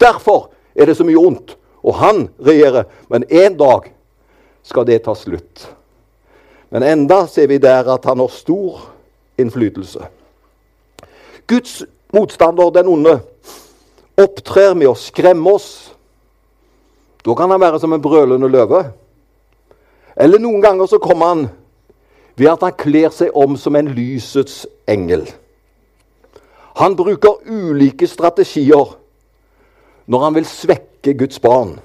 Derfor 0.00 0.50
er 0.74 0.86
det 0.86 0.96
så 0.96 1.06
mye 1.06 1.18
ondt. 1.18 1.56
Og 1.86 1.94
han 1.94 2.28
regjerer. 2.42 2.84
Men 3.08 3.24
en 3.30 3.56
dag 3.56 3.92
skal 4.62 4.86
det 4.86 5.04
ta 5.04 5.14
slutt. 5.14 5.68
Men 6.70 6.82
enda 6.82 7.26
ser 7.30 7.46
vi 7.46 7.58
der 7.62 7.86
at 7.94 8.04
han 8.04 8.18
har 8.18 8.28
stor 8.28 8.80
innflytelse. 9.38 10.00
Guds 11.46 11.84
motstander, 12.16 12.72
den 12.74 12.88
onde, 12.90 13.18
opptrer 14.16 14.74
med 14.74 14.90
å 14.90 14.96
skremme 14.98 15.52
oss. 15.52 15.70
Da 17.26 17.34
kan 17.36 17.50
han 17.50 17.60
være 17.60 17.80
som 17.82 17.92
en 17.92 18.02
brølende 18.02 18.48
løve. 18.48 18.84
Eller 20.16 20.40
noen 20.40 20.62
ganger 20.64 20.88
så 20.88 21.00
kommer 21.02 21.32
han 21.32 21.48
ved 22.36 22.52
at 22.52 22.62
han 22.64 22.76
kler 22.78 23.10
seg 23.12 23.34
om 23.36 23.56
som 23.60 23.76
en 23.76 23.90
lysets 23.96 24.64
engel. 24.88 25.26
Han 26.76 26.96
bruker 26.96 27.40
ulike 27.48 28.08
strategier 28.08 28.96
når 30.06 30.24
han 30.24 30.36
vil 30.36 30.48
svekke 30.48 31.16
Guds 31.18 31.40
barn. 31.42 31.76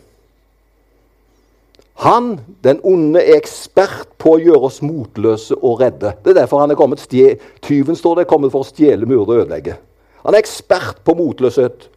Han, 2.01 2.39
den 2.63 2.79
onde, 2.83 3.21
er 3.21 3.37
ekspert 3.37 4.09
på 4.19 4.35
å 4.35 4.41
gjøre 4.41 4.67
oss 4.67 4.81
motløse 4.81 5.55
og 5.57 5.83
redde. 5.83 6.15
Det 6.23 6.33
er 6.33 6.41
derfor 6.41 6.63
han 6.63 6.73
er 6.73 6.79
kommet 6.79 7.03
stje, 7.03 7.35
Tyven 7.61 7.95
står 7.95 8.15
det, 8.15 8.25
er 8.25 8.31
kommet 8.31 8.53
for 8.53 8.65
å 8.65 8.67
stjele, 8.67 9.05
myrde 9.05 9.27
og 9.27 9.43
ødelegge. 9.43 9.77
Han 10.25 10.35
er 10.35 10.43
ekspert 10.43 11.01
på 11.05 11.15
motløshet, 11.17 11.87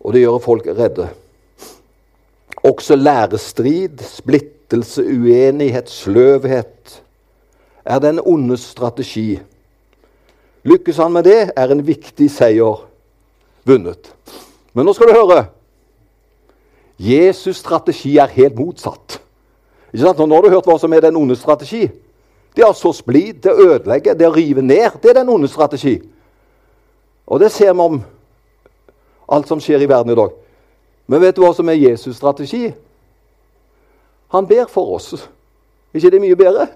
og 0.00 0.14
det 0.14 0.22
gjør 0.24 0.38
folk 0.42 0.66
redde. 0.66 1.08
Også 2.66 2.96
lærestrid, 2.96 4.02
splittelse, 4.02 5.02
uenighet, 5.02 5.90
sløvhet 5.90 7.02
er 7.84 7.98
den 7.98 8.20
ondes 8.20 8.60
strategi. 8.60 9.38
Lykkes 10.64 10.96
han 10.96 11.12
med 11.12 11.24
det, 11.24 11.52
er 11.56 11.70
en 11.72 11.86
viktig 11.86 12.28
seier 12.30 12.82
vunnet. 13.64 14.10
Men 14.74 14.84
nå 14.86 14.92
skal 14.92 15.08
du 15.08 15.16
høre. 15.16 15.44
Jesus' 16.98 17.62
strategi 17.62 18.16
er 18.18 18.34
helt 18.34 18.58
motsatt. 18.58 19.20
Ikke 19.92 20.02
sant? 20.02 20.18
Nå 20.18 20.34
har 20.34 20.44
du 20.44 20.52
hørt 20.52 20.66
hva 20.68 20.76
som 20.80 20.92
er 20.92 21.06
den 21.06 21.16
onde 21.16 21.36
strategi. 21.38 21.86
Det 22.56 22.64
er 22.64 22.72
å 22.72 22.76
så 22.76 22.90
splid, 22.92 23.38
det 23.44 23.54
å 23.54 23.66
ødelegge, 23.70 24.16
det 24.18 24.26
å 24.26 24.34
rive 24.34 24.64
ned. 24.64 24.98
Det 25.00 25.12
er 25.12 25.20
den 25.20 25.30
onde 25.32 25.48
strategi. 25.48 26.00
Og 27.28 27.40
det 27.40 27.52
ser 27.52 27.72
vi 27.72 27.84
om 27.84 28.00
alt 29.28 29.48
som 29.48 29.60
skjer 29.60 29.84
i 29.84 29.88
verden 29.88 30.12
i 30.12 30.16
dag. 30.16 30.32
Men 31.06 31.20
vet 31.20 31.36
du 31.36 31.44
hva 31.44 31.52
som 31.56 31.68
er 31.68 31.76
Jesus' 31.76 32.16
strategi? 32.16 32.72
Han 34.32 34.48
ber 34.48 34.68
for 34.72 34.96
oss. 34.96 35.12
Er 35.92 36.00
ikke 36.00 36.10
det 36.10 36.20
mye 36.24 36.36
bedre? 36.36 36.66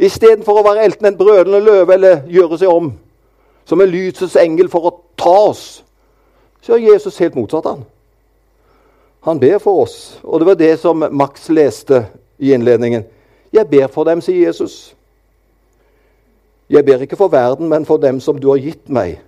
Istedenfor 0.00 0.60
å 0.60 0.66
være 0.66 0.88
enten 0.88 1.08
en 1.08 1.16
brølende 1.16 1.60
løve 1.60 1.94
eller 1.94 2.24
gjøre 2.32 2.58
seg 2.60 2.72
om 2.72 2.92
som 3.68 3.80
en 3.80 3.92
lysets 3.92 4.36
engel 4.40 4.68
for 4.72 4.88
å 4.88 4.94
ta 5.20 5.32
oss, 5.52 5.82
så 6.62 6.74
er 6.74 6.88
Jesus 6.92 7.20
helt 7.22 7.36
motsatt. 7.38 7.68
Han 7.68 7.84
Han 9.22 9.38
ber 9.38 9.58
for 9.58 9.84
oss. 9.84 10.18
Og 10.22 10.40
det 10.40 10.46
var 10.46 10.54
det 10.54 10.80
som 10.80 11.04
Max 11.10 11.48
leste 11.48 12.06
i 12.38 12.52
innledningen. 12.52 13.04
Jeg 13.52 13.68
ber 13.70 13.86
for 13.86 14.04
dem, 14.04 14.20
sier 14.20 14.46
Jesus. 14.46 14.94
Jeg 16.70 16.84
ber 16.84 17.02
ikke 17.02 17.16
for 17.16 17.28
verden, 17.28 17.68
men 17.68 17.86
for 17.86 17.96
dem 17.96 18.20
som 18.20 18.40
du 18.40 18.48
har 18.48 18.58
gitt 18.58 18.88
meg. 18.88 19.20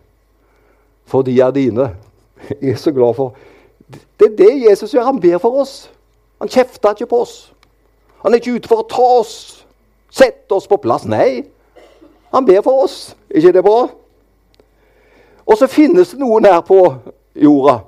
For 1.07 1.23
de 1.23 1.41
er 1.41 1.51
dine. 1.51 1.91
Jeg 2.61 2.71
er 2.71 2.77
så 2.81 2.93
glad 2.93 3.15
for 3.15 3.35
Det 4.21 4.33
er 4.33 4.37
det 4.37 4.71
Jesus 4.71 4.95
gjør. 4.95 5.11
Han 5.11 5.21
ber 5.21 5.39
for 5.39 5.61
oss. 5.61 5.91
Han 6.41 6.49
kjefter 6.49 6.91
ikke 6.91 7.07
på 7.07 7.21
oss. 7.21 7.55
Han 8.23 8.33
er 8.33 8.41
ikke 8.41 8.57
ute 8.57 8.69
for 8.69 8.81
å 8.81 8.89
ta 8.89 9.05
oss, 9.21 9.67
sette 10.09 10.57
oss 10.57 10.67
på 10.69 10.79
plass. 10.81 11.05
Nei, 11.05 11.45
han 12.33 12.47
ber 12.47 12.63
for 12.65 12.87
oss. 12.87 13.15
Er 13.29 13.43
ikke 13.43 13.53
det 13.59 13.65
bra? 13.67 13.83
Og 15.45 15.59
så 15.61 15.69
finnes 15.69 16.15
det 16.15 16.21
noen 16.23 16.49
her 16.49 16.63
på 16.65 16.79
jorda 17.37 17.83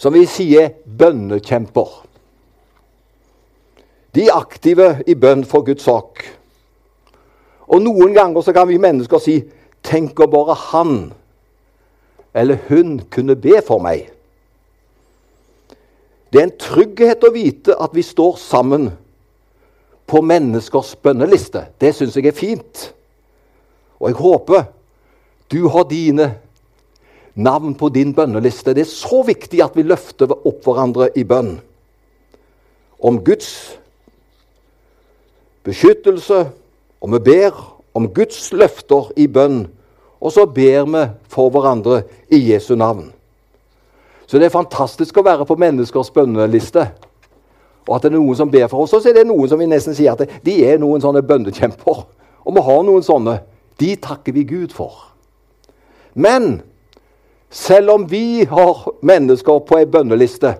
som 0.00 0.14
vi 0.16 0.22
sier 0.24 0.70
bønnekjemper. 0.86 1.90
De 4.16 4.24
er 4.26 4.38
aktive 4.38 4.86
i 5.06 5.14
bønn 5.18 5.42
for 5.44 5.66
Guds 5.66 5.84
sak. 5.84 6.22
Og 7.68 7.82
noen 7.84 8.14
ganger 8.16 8.42
så 8.42 8.54
kan 8.56 8.70
vi 8.70 8.80
mennesker 8.80 9.22
si 9.22 9.40
Tenk 9.80 10.18
om 10.20 10.28
bare 10.28 10.54
han 10.72 10.96
eller 12.34 12.58
hun 12.68 13.00
kunne 13.10 13.36
be 13.36 13.60
for 13.66 13.82
meg. 13.82 14.10
Det 16.30 16.40
er 16.40 16.46
en 16.46 16.58
trygghet 16.62 17.24
å 17.26 17.32
vite 17.34 17.74
at 17.74 17.94
vi 17.96 18.04
står 18.06 18.36
sammen 18.38 18.90
på 20.10 20.22
menneskers 20.22 20.94
bønneliste. 21.02 21.64
Det 21.80 21.90
syns 21.94 22.16
jeg 22.18 22.30
er 22.30 22.36
fint. 22.36 22.84
Og 23.98 24.10
jeg 24.10 24.20
håper 24.20 24.68
du 25.50 25.66
har 25.68 25.88
dine 25.90 26.28
navn 27.34 27.74
på 27.74 27.88
din 27.90 28.14
bønneliste. 28.14 28.74
Det 28.74 28.84
er 28.84 28.90
så 28.90 29.22
viktig 29.26 29.62
at 29.64 29.74
vi 29.74 29.86
løfter 29.86 30.30
opp 30.30 30.62
hverandre 30.66 31.10
i 31.18 31.24
bønn. 31.26 31.56
Om 33.00 33.18
Guds 33.24 33.50
beskyttelse, 35.66 36.44
og 37.00 37.12
vi 37.14 37.22
ber 37.30 37.58
om 37.94 38.06
Guds 38.14 38.52
løfter 38.52 39.10
i 39.16 39.26
bønn. 39.26 39.64
Og 40.20 40.32
så 40.32 40.44
ber 40.46 40.84
vi 40.84 41.04
for 41.32 41.50
hverandre 41.50 42.02
i 42.28 42.40
Jesu 42.52 42.74
navn. 42.76 43.08
Så 44.26 44.38
det 44.38 44.46
er 44.46 44.54
fantastisk 44.54 45.16
å 45.18 45.24
være 45.26 45.46
på 45.48 45.56
menneskers 45.58 46.12
bønneliste. 46.14 46.84
Og 47.88 47.96
at 47.96 48.04
det 48.04 48.12
er 48.12 48.18
noen 48.18 48.36
som 48.38 48.50
ber 48.52 48.68
for 48.70 48.84
oss. 48.84 48.92
Og 48.94 49.02
så 49.02 49.10
er 49.10 49.20
det 49.20 49.26
noen 49.26 49.48
som 49.50 49.58
vi 49.58 49.66
nesten 49.66 49.96
sier 49.96 50.14
at 50.14 50.42
de 50.44 50.56
er 50.68 50.78
noen 50.78 51.02
sånne 51.02 51.24
bønnekjemper. 51.26 52.02
Og 52.44 52.54
vi 52.54 52.64
har 52.68 52.84
noen 52.86 53.02
sånne. 53.02 53.40
De 53.80 53.94
takker 53.98 54.36
vi 54.36 54.44
Gud 54.46 54.76
for. 54.76 55.08
Men 56.14 56.60
selv 57.50 57.96
om 57.96 58.04
vi 58.06 58.44
har 58.46 58.84
mennesker 59.02 59.64
på 59.66 59.80
ei 59.80 59.88
bønneliste, 59.90 60.54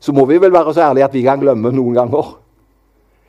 så 0.00 0.12
må 0.12 0.26
vi 0.28 0.36
vel 0.42 0.52
være 0.52 0.74
så 0.76 0.90
ærlige 0.90 1.06
at 1.06 1.16
vi 1.16 1.24
kan 1.24 1.40
glemme 1.40 1.72
noen 1.72 1.96
ganger. 1.96 2.34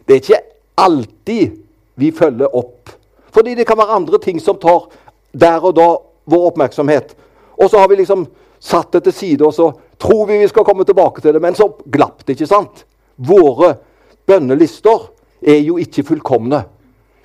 Det 0.03 0.17
er 0.17 0.23
ikke 0.23 0.43
alltid 0.83 1.55
vi 1.95 2.11
følger 2.11 2.51
opp. 2.51 2.91
Fordi 3.31 3.55
det 3.55 3.67
kan 3.69 3.79
være 3.79 3.95
andre 4.01 4.19
ting 4.19 4.41
som 4.43 4.59
tar 4.59 4.89
der 5.39 5.63
og 5.63 5.75
da 5.77 5.87
vår 6.27 6.49
oppmerksomhet. 6.51 7.15
Og 7.57 7.69
så 7.69 7.79
har 7.81 7.89
vi 7.89 7.99
liksom 8.01 8.25
satt 8.59 8.91
det 8.93 9.03
til 9.07 9.13
side, 9.13 9.45
og 9.45 9.53
så 9.53 9.71
tror 9.99 10.25
vi 10.25 10.37
vi 10.41 10.47
skal 10.47 10.65
komme 10.65 10.85
tilbake 10.85 11.21
til 11.21 11.33
det. 11.33 11.41
Men 11.41 11.55
så 11.55 11.69
glapp 11.91 12.25
det, 12.25 12.35
ikke 12.35 12.49
sant? 12.49 12.85
Våre 13.17 13.75
bønnelister 14.27 15.09
er 15.41 15.61
jo 15.61 15.77
ikke 15.77 16.03
fullkomne. 16.03 16.63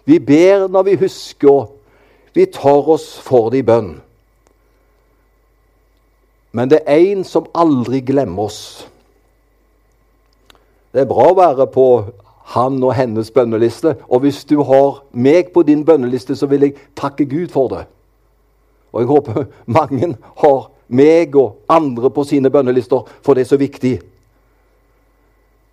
Vi 0.05 0.19
ber 0.19 0.69
når 0.69 0.83
vi 0.83 0.97
husker, 1.05 1.51
og 1.51 2.35
vi 2.35 2.47
tar 2.47 2.89
oss 2.89 3.19
for 3.21 3.51
det 3.53 3.63
i 3.63 3.67
bønn. 3.67 3.95
Men 6.53 6.69
det 6.69 6.83
er 6.87 7.01
én 7.01 7.25
som 7.25 7.49
aldri 7.55 8.03
glemmer 8.05 8.49
oss. 8.49 8.89
Det 10.93 11.01
er 11.01 11.09
bra 11.09 11.31
å 11.31 11.37
være 11.39 11.67
på 11.73 11.87
han 12.53 12.77
og 12.85 12.93
hennes 12.97 13.31
bønneliste. 13.33 13.95
Og 14.09 14.25
hvis 14.25 14.43
du 14.45 14.59
har 14.69 15.03
meg 15.13 15.53
på 15.55 15.63
din 15.65 15.85
bønneliste, 15.85 16.37
så 16.37 16.47
vil 16.47 16.67
jeg 16.67 16.77
takke 16.97 17.25
Gud 17.25 17.49
for 17.55 17.73
det. 17.73 17.87
Og 18.93 19.03
jeg 19.03 19.11
håper 19.11 19.45
mange 19.79 20.15
har 20.45 20.71
meg 20.93 21.37
og 21.41 21.63
andre 21.73 22.11
på 22.13 22.25
sine 22.29 22.51
bønnelister, 22.53 23.07
for 23.25 23.35
det 23.35 23.47
er 23.47 23.53
så 23.53 23.61
viktig. 23.61 23.97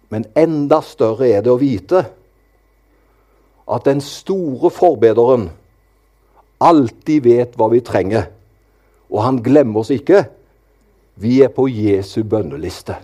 Men 0.10 0.26
enda 0.38 0.80
større 0.82 1.28
er 1.30 1.44
det 1.46 1.52
å 1.54 1.60
vite 1.62 2.06
at 3.70 3.86
den 3.86 4.02
store 4.02 4.72
forbederen 4.74 5.50
alltid 6.60 7.28
vet 7.28 7.58
hva 7.60 7.70
vi 7.70 7.84
trenger. 7.86 8.26
Og 9.10 9.22
han 9.24 9.42
glemmer 9.46 9.84
oss 9.84 9.92
ikke. 9.94 10.24
Vi 11.22 11.40
er 11.46 11.54
på 11.54 11.68
Jesu 11.70 12.24
bønneliste. 12.24 12.98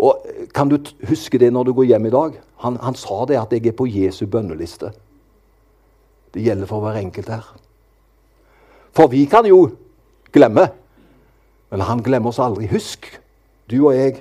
Og 0.00 0.26
Kan 0.54 0.68
du 0.68 0.78
huske 1.08 1.38
det 1.38 1.52
når 1.52 1.68
du 1.68 1.72
går 1.76 1.90
hjem 1.92 2.06
i 2.06 2.12
dag? 2.12 2.36
Han, 2.64 2.76
han 2.82 2.96
sa 2.96 3.24
det 3.28 3.38
at 3.38 3.52
jeg 3.52 3.66
er 3.70 3.76
på 3.76 3.86
Jesu 3.88 4.26
bønneliste. 4.26 4.90
Det 6.34 6.42
gjelder 6.42 6.66
for 6.66 6.84
hver 6.84 7.00
enkelt 7.00 7.28
her. 7.28 7.46
For 9.00 9.08
vi 9.08 9.22
kan 9.24 9.46
jo 9.48 9.70
glemme, 10.32 10.66
men 11.70 11.80
han 11.80 12.02
glemmer 12.04 12.28
oss 12.28 12.38
aldri. 12.38 12.66
Husk, 12.68 13.06
du 13.70 13.78
og 13.78 13.94
jeg 13.96 14.18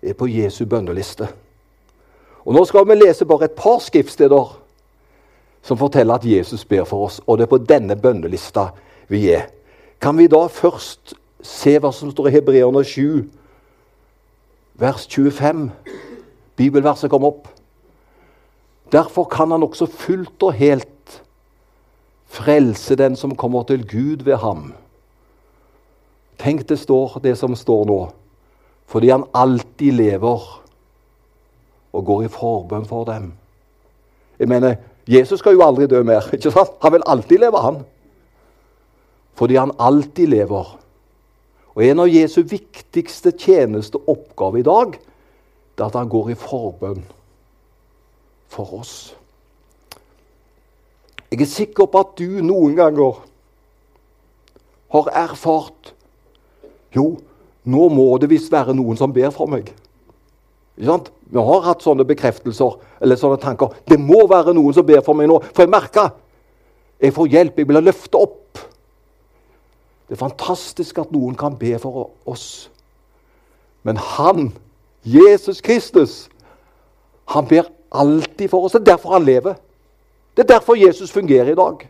er 0.00 0.14
på 0.16 0.24
Jesu 0.24 0.62
bønneliste. 0.64 1.26
Og 2.48 2.56
Nå 2.56 2.62
skal 2.64 2.86
vi 2.88 2.96
lese 2.96 3.26
bare 3.28 3.50
et 3.50 3.58
par 3.58 3.82
skriftsteder 3.84 4.54
som 5.60 5.76
forteller 5.76 6.16
at 6.16 6.24
Jesus 6.24 6.64
ber 6.64 6.86
for 6.88 7.10
oss, 7.10 7.18
og 7.26 7.36
det 7.36 7.44
er 7.44 7.50
på 7.52 7.58
denne 7.60 7.96
bønnelista 8.00 8.70
vi 9.12 9.26
er. 9.34 9.50
Kan 10.00 10.16
vi 10.16 10.30
da 10.32 10.46
først 10.48 11.12
se 11.44 11.76
hva 11.76 11.92
som 11.92 12.08
står 12.14 12.30
i 12.30 12.34
Hebreerne 12.38 12.80
7, 12.80 13.26
vers 14.80 15.04
25? 15.12 15.66
Bibelverset 16.56 17.12
kom 17.12 17.28
opp. 17.28 17.52
Derfor 18.96 19.28
kan 19.28 19.52
han 19.52 19.68
også 19.68 19.92
fullt 19.92 20.48
og 20.48 20.56
helt 20.56 20.88
frelse 22.30 22.96
den 22.96 23.16
som 23.18 23.34
kommer 23.36 23.66
til 23.66 23.82
Gud 23.86 24.24
ved 24.24 24.38
ham. 24.42 24.72
Tenk 26.40 26.64
det 26.68 26.78
står 26.78 27.18
det 27.24 27.36
som 27.38 27.56
står 27.58 27.84
nå, 27.90 28.00
fordi 28.88 29.10
han 29.10 29.26
alltid 29.34 29.98
lever 29.98 30.46
og 31.92 32.04
går 32.06 32.22
i 32.24 32.32
forbønn 32.32 32.86
for 32.86 33.04
dem. 33.04 33.32
Jeg 34.38 34.48
mener, 34.48 34.76
Jesus 35.10 35.42
skal 35.42 35.58
jo 35.58 35.64
aldri 35.66 35.88
dø 35.90 36.02
mer. 36.06 36.28
ikke 36.34 36.52
sant? 36.54 36.78
Han 36.82 36.94
vil 36.94 37.06
alltid 37.06 37.42
leve, 37.42 37.60
han. 37.60 37.82
Fordi 39.34 39.56
han 39.58 39.74
alltid 39.78 40.30
lever. 40.30 40.76
Og 41.74 41.84
En 41.84 42.02
av 42.02 42.08
Jesu 42.10 42.42
viktigste 42.42 43.32
tjenesteoppgaver 43.32 44.58
i 44.58 44.66
dag 44.66 44.98
det 45.00 45.84
er 45.84 45.88
at 45.88 45.96
han 45.96 46.10
går 46.12 46.32
i 46.32 46.36
forbønn 46.36 47.04
for 48.52 48.74
oss. 48.80 49.14
Jeg 51.30 51.40
er 51.44 51.50
sikker 51.50 51.86
på 51.86 52.00
at 52.02 52.16
du 52.18 52.40
noen 52.42 52.74
ganger 52.78 53.20
har 54.90 55.10
erfart 55.22 55.92
Jo, 56.90 57.20
nå 57.70 57.88
må 57.94 58.06
det 58.18 58.30
visst 58.32 58.50
være 58.50 58.74
noen 58.74 58.98
som 58.98 59.12
ber 59.14 59.30
for 59.30 59.46
meg. 59.50 59.68
Vi 60.74 60.88
har 61.38 61.62
hatt 61.62 61.84
sånne 61.84 62.06
bekreftelser 62.08 62.80
eller 62.98 63.18
sånne 63.20 63.38
tanker. 63.38 63.76
Det 63.86 64.00
må 64.00 64.24
være 64.26 64.56
noen 64.56 64.74
som 64.74 64.86
ber 64.86 65.04
for 65.06 65.14
meg 65.14 65.30
nå, 65.30 65.38
for 65.52 65.62
jeg 65.62 65.70
merker 65.70 66.10
jeg 67.00 67.14
får 67.16 67.30
hjelp. 67.32 67.58
Jeg 67.58 67.68
blir 67.70 67.84
løftet 67.84 68.18
opp. 68.18 68.60
Det 70.08 70.16
er 70.16 70.20
fantastisk 70.20 70.98
at 71.00 71.12
noen 71.14 71.36
kan 71.38 71.54
be 71.56 71.76
for 71.80 72.10
oss. 72.28 72.68
Men 73.86 73.96
han, 73.96 74.50
Jesus 75.06 75.62
Kristus, 75.64 76.26
han 77.30 77.46
ber 77.48 77.70
alltid 77.90 78.50
for 78.50 78.66
oss. 78.66 78.74
Det 78.76 78.82
er 78.82 78.92
derfor 78.92 79.14
han 79.16 79.24
lever. 79.24 79.56
Det 80.40 80.50
er 80.50 80.54
derfor 80.54 80.74
Jesus 80.74 81.12
fungerer 81.12 81.52
i 81.52 81.54
dag. 81.54 81.88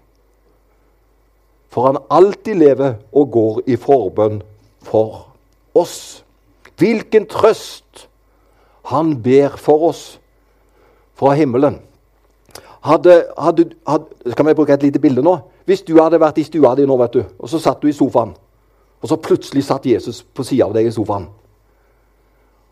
For 1.68 1.86
han 1.86 1.98
alltid 2.10 2.54
lever 2.54 2.94
og 3.12 3.30
går 3.30 3.60
i 3.66 3.76
forbønn 3.76 4.42
for 4.82 5.28
oss. 5.74 6.24
Hvilken 6.76 7.28
trøst 7.30 8.08
han 8.90 9.22
ber 9.22 9.54
for 9.54 9.86
oss 9.92 10.20
fra 11.14 11.36
himmelen. 11.38 11.78
Hadde, 12.82 13.24
hadde, 13.38 13.70
hadde, 13.86 14.04
skal 14.30 14.46
vi 14.46 14.54
bruke 14.54 14.74
et 14.74 14.82
lite 14.82 14.98
bilde 14.98 15.22
nå? 15.22 15.38
Hvis 15.64 15.86
du 15.86 16.00
hadde 16.02 16.18
vært 16.18 16.42
i 16.42 16.48
stua 16.50 16.74
di 16.74 16.90
nå, 16.90 16.98
vet 16.98 17.14
du, 17.14 17.22
og 17.38 17.48
så 17.48 17.62
satt 17.62 17.78
du 17.82 17.86
i 17.86 17.94
sofaen, 17.94 18.34
og 19.00 19.08
så 19.08 19.16
plutselig 19.16 19.62
satt 19.64 19.86
Jesus 19.86 20.24
på 20.26 20.42
sida 20.42 20.66
av 20.66 20.74
deg 20.74 20.90
i 20.90 20.98
sofaen. 20.98 21.30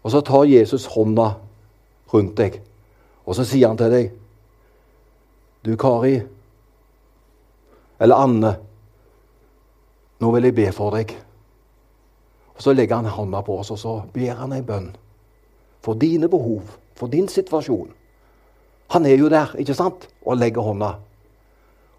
Og 0.02 0.10
så 0.10 0.26
tar 0.26 0.50
Jesus 0.50 0.90
hånda 0.90 1.36
rundt 2.10 2.34
deg, 2.40 2.64
og 3.26 3.38
så 3.38 3.46
sier 3.46 3.70
han 3.70 3.78
til 3.78 3.94
deg 3.94 4.16
Du, 5.64 5.76
Kari, 5.76 6.20
eller 7.98 8.14
Anne, 8.16 8.52
nå 10.18 10.30
vil 10.34 10.48
jeg 10.48 10.54
be 10.54 10.68
for 10.74 10.94
deg. 10.94 11.14
Og 12.54 12.62
Så 12.62 12.74
legger 12.74 12.96
han 12.96 13.10
hånda 13.10 13.42
på 13.46 13.58
oss, 13.58 13.70
og 13.70 13.78
så 13.78 13.94
ber 14.14 14.34
han 14.38 14.52
ei 14.52 14.62
bønn 14.62 14.90
for 15.82 15.94
dine 15.94 16.28
behov, 16.28 16.62
for 16.98 17.06
din 17.06 17.28
situasjon. 17.28 17.92
Han 18.88 19.06
er 19.06 19.18
jo 19.18 19.28
der, 19.28 19.54
ikke 19.58 19.74
sant, 19.74 20.08
og 20.26 20.38
legger 20.38 20.64
hånda 20.64 20.94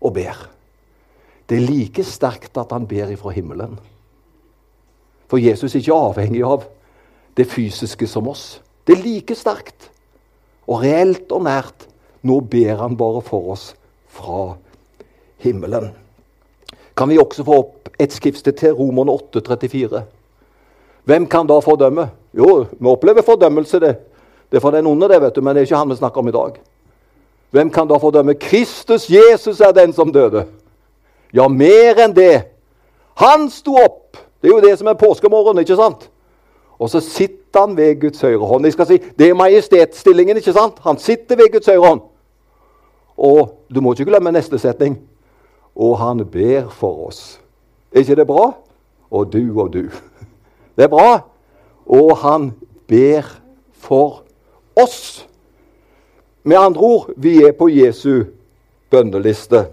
og 0.02 0.14
ber. 0.14 0.50
Det 1.50 1.58
er 1.58 1.66
like 1.66 2.04
sterkt 2.04 2.58
at 2.58 2.72
han 2.72 2.88
ber 2.88 3.12
ifra 3.14 3.32
himmelen. 3.34 3.80
For 5.30 5.38
Jesus 5.38 5.76
er 5.76 5.84
ikke 5.84 5.96
avhengig 5.96 6.44
av 6.46 6.66
det 7.38 7.48
fysiske 7.48 8.08
som 8.10 8.28
oss. 8.28 8.62
Det 8.86 8.98
er 8.98 9.06
like 9.06 9.36
sterkt 9.38 9.90
og 10.68 10.84
reelt 10.84 11.32
og 11.32 11.46
nært. 11.46 11.88
Nå 12.22 12.40
ber 12.40 12.76
han 12.76 12.98
bare 12.98 13.22
for 13.22 13.52
oss 13.52 13.76
fra 14.08 14.54
himmelen. 15.38 15.90
Kan 16.98 17.10
vi 17.10 17.20
også 17.20 17.44
få 17.48 17.60
opp 17.60 17.90
et 18.00 18.14
skriftsted 18.14 18.58
til 18.60 18.74
Romerne 18.76 19.12
8, 19.12 19.42
34? 19.48 20.04
Hvem 21.04 21.28
kan 21.28 21.48
da 21.48 21.60
fordømme? 21.64 22.10
Jo, 22.38 22.66
vi 22.72 22.88
opplever 22.88 23.22
fordømmelse. 23.22 23.80
Det 23.80 23.96
Det 24.52 24.58
er 24.58 24.62
fra 24.62 24.72
den 24.72 24.88
onde, 24.88 25.08
det, 25.08 25.22
vet 25.22 25.36
du, 25.36 25.42
men 25.42 25.56
det 25.56 25.62
er 25.62 25.66
ikke 25.68 25.78
han 25.78 25.90
vi 25.90 25.96
snakker 25.96 26.20
om 26.22 26.28
i 26.28 26.32
dag. 26.32 26.54
Hvem 27.52 27.70
kan 27.70 27.88
da 27.88 27.98
fordømme? 27.98 28.34
Kristus 28.34 29.10
Jesus 29.10 29.60
er 29.62 29.72
den 29.72 29.94
som 29.94 30.14
døde. 30.14 30.46
Ja, 31.34 31.48
mer 31.48 32.02
enn 32.02 32.16
det. 32.16 32.44
Han 33.16 33.50
sto 33.50 33.76
opp. 33.78 34.18
Det 34.42 34.50
er 34.50 34.56
jo 34.56 34.64
det 34.64 34.78
som 34.80 34.88
er 34.88 34.98
påskemorgen, 34.98 35.60
ikke 35.60 35.76
sant? 35.76 36.10
Og 36.80 36.90
så 36.90 37.00
sitter 37.00 37.60
han 37.60 37.78
ved 37.78 38.00
Guds 38.02 38.22
høyre 38.22 38.46
hånd. 38.48 38.66
Jeg 38.66 38.74
skal 38.74 38.88
si, 38.88 38.98
Det 38.98 39.30
er 39.30 39.34
majestetstillingen, 39.34 40.38
ikke 40.38 40.54
sant? 40.54 40.80
Han 40.82 40.98
sitter 40.98 41.36
ved 41.36 41.52
Guds 41.52 41.68
høyre 41.68 41.86
hånd. 41.88 42.02
Og 43.20 43.66
du 43.68 43.82
må 43.84 43.94
ikke 43.94 44.08
glemme 44.08 44.32
neste 44.32 44.60
setning. 44.62 44.96
Og 45.76 45.98
han 46.00 46.24
ber 46.24 46.70
for 46.72 47.10
oss. 47.10 47.40
Er 47.92 48.04
ikke 48.04 48.16
det 48.22 48.28
bra? 48.30 48.46
Og 49.12 49.34
du 49.34 49.44
og 49.60 49.74
du. 49.74 49.90
Det 50.78 50.88
er 50.88 50.92
bra. 50.92 51.20
Og 51.86 52.18
han 52.22 52.54
ber 52.88 53.28
for 53.76 54.22
oss. 54.80 55.28
Med 56.44 56.58
andre 56.58 56.82
ord 56.82 57.10
vi 57.18 57.42
er 57.44 57.52
på 57.52 57.68
Jesu 57.68 58.24
bønneliste. 58.90 59.66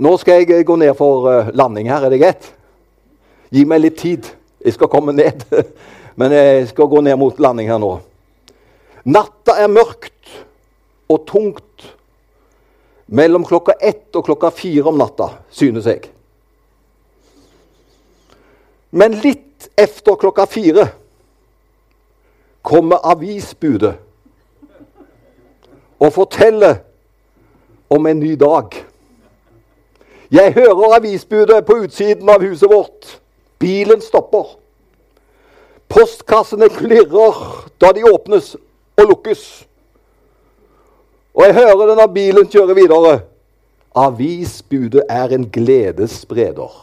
Nå 0.00 0.14
skal 0.16 0.44
jeg 0.44 0.64
gå 0.64 0.76
ned 0.80 0.94
for 0.96 1.26
eh, 1.28 1.50
landing 1.52 1.90
her, 1.90 2.06
er 2.06 2.12
det 2.12 2.20
greit? 2.22 2.46
Gi 3.50 3.66
meg 3.68 3.82
litt 3.82 3.98
tid. 4.00 4.30
Jeg 4.64 4.76
skal 4.76 4.88
komme 4.92 5.12
ned. 5.12 5.42
Men 6.20 6.32
jeg 6.32 6.70
skal 6.70 6.88
gå 6.88 7.02
ned 7.04 7.18
mot 7.20 7.42
landing 7.42 7.68
her 7.68 7.80
nå. 7.82 7.96
Natta 9.10 9.58
er 9.60 9.72
mørkt 9.72 10.19
og 11.10 11.26
tungt 11.26 11.86
mellom 13.10 13.44
klokka 13.44 13.74
ett 13.80 14.16
og 14.16 14.24
klokka 14.24 14.50
fire 14.54 14.86
om 14.88 14.98
natta, 14.98 15.32
synes 15.50 15.86
jeg. 15.90 16.06
Men 18.90 19.18
litt 19.22 19.70
efter 19.78 20.18
klokka 20.18 20.46
fire 20.50 20.86
kommer 22.62 23.02
avisbudet 23.10 23.96
og 26.00 26.12
forteller 26.12 26.80
om 27.90 28.06
en 28.06 28.20
ny 28.20 28.36
dag. 28.38 28.70
Jeg 30.30 30.54
hører 30.54 30.94
avisbudet 30.96 31.64
på 31.66 31.80
utsiden 31.84 32.28
av 32.30 32.42
huset 32.42 32.70
vårt. 32.70 33.16
Bilen 33.58 34.00
stopper. 34.00 34.54
Postkassene 35.90 36.70
klirrer 36.70 37.40
da 37.82 37.90
de 37.92 38.06
åpnes 38.06 38.54
og 38.96 39.10
lukkes. 39.10 39.42
Og 41.34 41.46
jeg 41.46 41.54
hører 41.54 41.86
det 41.86 41.96
når 41.96 42.12
bilen 42.14 42.48
kjører 42.50 42.74
videre. 42.74 43.14
Avisbudet 43.94 45.02
er 45.10 45.34
en 45.34 45.48
gledesspreder. 45.50 46.74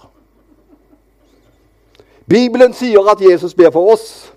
Bibelen 2.27 2.73
sier 2.75 3.07
at 3.07 3.21
Jesus 3.23 3.55
ber 3.55 3.71
for 3.71 3.93
oss. 3.93 4.33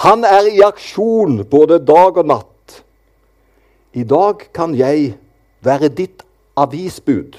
Han 0.00 0.24
er 0.24 0.48
i 0.48 0.62
aksjon 0.64 1.42
både 1.50 1.80
dag 1.84 2.16
og 2.16 2.28
natt. 2.28 2.80
I 3.92 4.04
dag 4.04 4.46
kan 4.54 4.74
jeg 4.78 5.14
være 5.60 5.90
ditt 5.92 6.22
avisbud, 6.56 7.36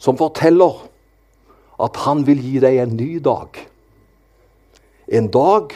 som 0.00 0.16
forteller 0.16 0.78
at 1.80 1.96
han 2.06 2.24
vil 2.24 2.40
gi 2.40 2.60
deg 2.62 2.78
en 2.80 2.96
ny 2.96 3.18
dag. 3.24 3.60
En 5.08 5.28
dag 5.28 5.74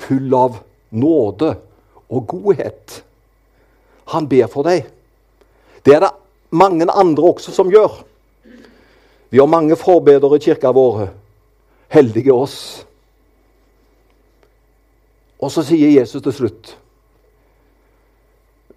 full 0.00 0.34
av 0.34 0.58
nåde 0.94 1.54
og 2.08 2.26
godhet. 2.28 3.02
Han 4.12 4.28
ber 4.28 4.46
for 4.52 4.66
deg. 4.66 4.86
Det 5.84 5.94
er 5.94 6.04
det 6.06 6.12
mange 6.54 6.86
andre 6.90 7.30
også 7.34 7.52
som 7.52 7.70
gjør. 7.72 8.02
Vi 9.30 9.38
har 9.38 9.50
mange 9.50 9.76
forbedere 9.76 10.36
i 10.36 10.44
kirka 10.44 10.70
vår. 10.72 11.08
Heldige 11.90 12.32
oss. 12.32 12.58
Og 15.40 15.50
så 15.52 15.64
sier 15.66 15.90
Jesus 15.90 16.22
til 16.22 16.32
slutt, 16.32 16.70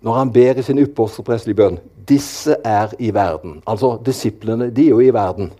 når 0.01 0.13
han 0.13 0.31
ber 0.33 0.59
i 0.59 0.65
sin 0.65 0.79
ypperste 0.81 1.23
prestelige 1.25 1.57
bønn 1.57 1.77
Disse 2.07 2.55
er 2.63 2.91
i 2.99 3.09
verden. 3.13 3.61
Altså 3.67 3.97
disiplene, 4.05 4.69
de 4.71 4.85
er 4.85 4.89
jo 4.89 4.99
i 4.99 5.13
verden. 5.13 5.51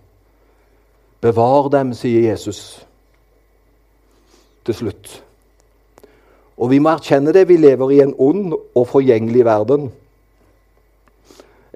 Bevar 1.20 1.68
dem, 1.68 1.92
sier 1.92 2.30
Jesus 2.30 2.86
til 4.64 4.74
slutt. 4.74 5.10
Og 6.58 6.72
vi 6.72 6.80
må 6.82 6.90
erkjenne 6.90 7.32
det. 7.34 7.46
Vi 7.48 7.58
lever 7.60 7.94
i 7.94 8.02
en 8.02 8.14
ond 8.18 8.52
og 8.56 8.86
forgjengelig 8.90 9.44
verden. 9.46 9.88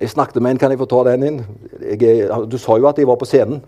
Jeg 0.03 0.11
snakket 0.11 0.43
med 0.43 0.57
en, 0.57 0.59
kan 0.59 0.73
jeg 0.73 0.81
få 0.81 0.89
ta 0.91 1.05
den 1.13 1.27
inn? 1.29 1.41
Jeg, 1.79 2.27
du 2.51 2.59
sa 2.59 2.75
jo 2.81 2.89
at 2.91 2.99
jeg 2.99 3.07
var 3.07 3.21
på 3.21 3.29
scenen. 3.29 3.63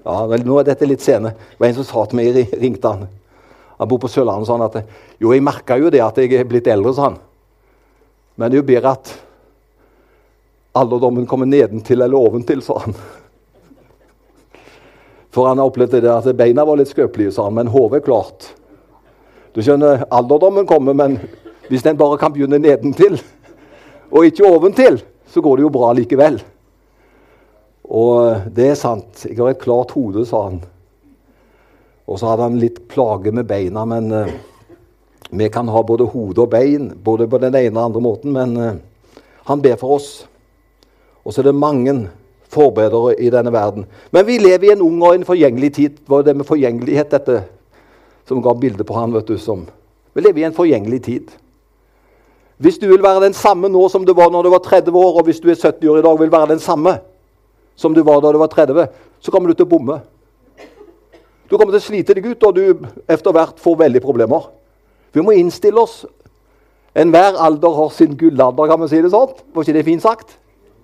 Ja, 0.00 0.22
vel, 0.30 0.46
Nå 0.48 0.56
er 0.56 0.70
dette 0.70 0.88
litt 0.88 1.04
scene. 1.04 1.34
Det 1.36 1.60
var 1.60 1.68
en 1.68 1.76
som 1.76 1.88
sa 1.88 2.04
til 2.08 2.20
meg, 2.20 2.38
ringte 2.56 2.92
han. 2.94 3.08
Han 3.80 3.88
bor 3.88 4.00
på 4.00 4.08
Sørlandet 4.12 4.48
sa 4.48 4.56
at 4.64 4.78
jo, 5.20 5.32
jeg 5.32 5.44
merka 5.44 5.76
jo 5.80 5.92
det 5.92 6.00
at 6.04 6.16
jeg 6.20 6.32
er 6.36 6.48
blitt 6.48 6.68
eldre, 6.68 6.94
sa 6.96 7.10
han. 7.10 7.18
Men 8.36 8.48
det 8.48 8.56
er 8.56 8.62
jo 8.62 8.70
bedre 8.70 8.94
at 8.96 9.12
alderdommen 10.80 11.26
kommer 11.28 11.48
nedentil 11.48 12.00
eller 12.00 12.16
oventil, 12.16 12.62
sa 12.64 12.78
han. 12.86 12.96
For 15.30 15.48
han 15.48 15.60
har 15.60 15.68
opplevd 15.68 16.00
det 16.00 16.12
at 16.12 16.28
beina 16.38 16.64
var 16.66 16.80
litt 16.80 16.90
skrøpelige, 16.90 17.34
sa 17.36 17.46
han, 17.48 17.56
men 17.58 17.72
hodet 17.72 18.00
er 18.00 18.06
klart. 18.06 18.50
Du 19.54 19.62
skjønner, 19.64 20.04
alderdommen 20.14 20.66
kommer, 20.68 20.94
men 20.94 21.18
hvis 21.70 21.82
den 21.82 21.98
bare 21.98 22.18
kan 22.20 22.32
begynne 22.34 22.60
nedentil 22.62 23.18
og 24.10 24.26
ikke 24.26 24.46
oventil, 24.46 25.00
så 25.30 25.42
går 25.42 25.58
det 25.58 25.64
jo 25.64 25.72
bra 25.74 25.92
likevel. 25.94 26.40
Og 27.90 28.50
det 28.54 28.68
er 28.70 28.78
sant. 28.78 29.24
Jeg 29.26 29.38
har 29.38 29.50
et 29.50 29.62
klart 29.62 29.94
hode, 29.94 30.22
sa 30.26 30.44
han. 30.46 30.60
Og 32.10 32.18
så 32.18 32.30
hadde 32.30 32.46
han 32.46 32.58
litt 32.62 32.80
plage 32.90 33.30
med 33.34 33.46
beina, 33.50 33.84
men 33.86 34.10
uh, 34.14 34.30
vi 35.30 35.50
kan 35.50 35.70
ha 35.70 35.82
både 35.86 36.08
hode 36.10 36.42
og 36.42 36.50
bein, 36.50 36.90
både 37.02 37.28
på 37.30 37.38
den 37.42 37.54
ene 37.54 37.76
og 37.76 37.84
andre 37.90 38.02
måten, 38.02 38.34
men 38.34 38.56
uh, 38.58 39.22
han 39.46 39.62
ber 39.62 39.78
for 39.78 39.98
oss. 39.98 40.10
Og 41.22 41.34
så 41.34 41.42
er 41.42 41.50
det 41.50 41.58
mange 41.58 41.94
forbedere 42.50 43.14
i 43.22 43.30
denne 43.30 43.52
verden. 43.54 43.86
Men 44.10 44.26
vi 44.26 44.38
lever 44.42 44.70
i 44.70 44.74
en 44.74 44.82
ung 44.82 45.02
og 45.02 45.14
en 45.14 45.26
forgjengelig 45.26 45.74
tid. 45.78 45.98
Var 46.10 46.26
det 46.26 46.36
med 46.38 46.48
forgjengelighet 46.48 47.14
dette 47.14 47.42
som 48.30 48.38
ga 48.42 48.54
bilde 48.54 48.86
på 48.86 48.94
han, 48.94 49.10
vet 49.16 49.26
du, 49.26 49.38
som 49.38 49.66
Vi 50.14 50.22
lever 50.22 50.42
i 50.42 50.46
en 50.48 50.54
forgjengelig 50.54 51.02
tid. 51.02 51.30
Hvis 52.58 52.78
du 52.78 52.88
vil 52.90 53.02
være 53.02 53.24
den 53.24 53.34
samme 53.34 53.70
nå 53.70 53.84
som 53.88 54.02
du 54.04 54.12
var 54.14 54.30
når 54.30 54.46
du 54.46 54.50
var 54.52 54.62
30 54.62 54.94
år, 54.94 55.18
og 55.18 55.26
hvis 55.26 55.38
du 55.40 55.48
er 55.50 55.58
70 55.58 55.88
år 55.88 56.00
i 56.00 56.02
dag, 56.02 56.18
vil 56.18 56.32
være 56.32 56.50
den 56.50 56.62
samme, 56.62 56.96
som 57.78 57.94
du 57.94 58.02
var 58.04 58.20
da 58.20 58.32
du 58.34 58.38
var 58.38 58.50
30, 58.52 58.88
så 59.22 59.32
kommer 59.32 59.50
du 59.50 59.54
til 59.54 59.66
å 59.66 59.70
bomme. 59.70 60.00
Du 61.48 61.56
kommer 61.56 61.72
til 61.72 61.80
å 61.80 61.86
slite 61.86 62.14
deg 62.14 62.26
ut, 62.26 62.46
og 62.46 62.58
du 62.58 62.84
etter 63.10 63.34
hvert 63.34 63.62
får 63.62 63.78
veldig 63.80 64.02
problemer. 64.04 64.50
Vi 65.14 65.24
må 65.24 65.34
innstille 65.34 65.80
oss. 65.80 66.04
Enhver 66.94 67.38
alder 67.38 67.74
har 67.78 67.90
sin 67.94 68.14
gullalder, 68.18 68.70
kan 68.70 68.82
vi 68.82 68.90
si 68.92 69.00
det 69.02 69.14
sånn? 69.14 69.34
Var 69.54 69.66
ikke 69.66 69.78
det 69.78 69.86
fint 69.86 70.04
sagt? 70.04 70.36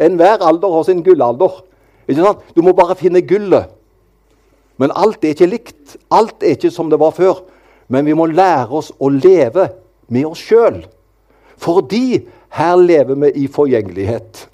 Enhver 0.02 0.42
alder 0.42 0.74
har 0.78 0.86
sin 0.88 1.04
gullalder. 1.06 1.60
Ikke 2.06 2.22
sant? 2.22 2.46
Du 2.54 2.62
må 2.62 2.74
bare 2.78 2.98
finne 2.98 3.22
gullet. 3.26 3.75
Men 4.76 4.92
alt 4.94 5.24
er 5.24 5.34
ikke 5.34 5.48
likt. 5.50 5.96
Alt 6.12 6.42
er 6.42 6.56
ikke 6.56 6.72
som 6.74 6.90
det 6.92 7.00
var 7.00 7.14
før. 7.16 7.40
Men 7.88 8.06
vi 8.06 8.16
må 8.18 8.26
lære 8.28 8.70
oss 8.76 8.92
å 8.98 9.10
leve 9.12 9.68
med 10.12 10.26
oss 10.28 10.42
sjøl. 10.42 10.82
Fordi 11.56 12.20
her 12.56 12.76
lever 12.80 13.18
vi 13.22 13.32
i 13.44 13.46
forgjengelighet. 13.52 14.48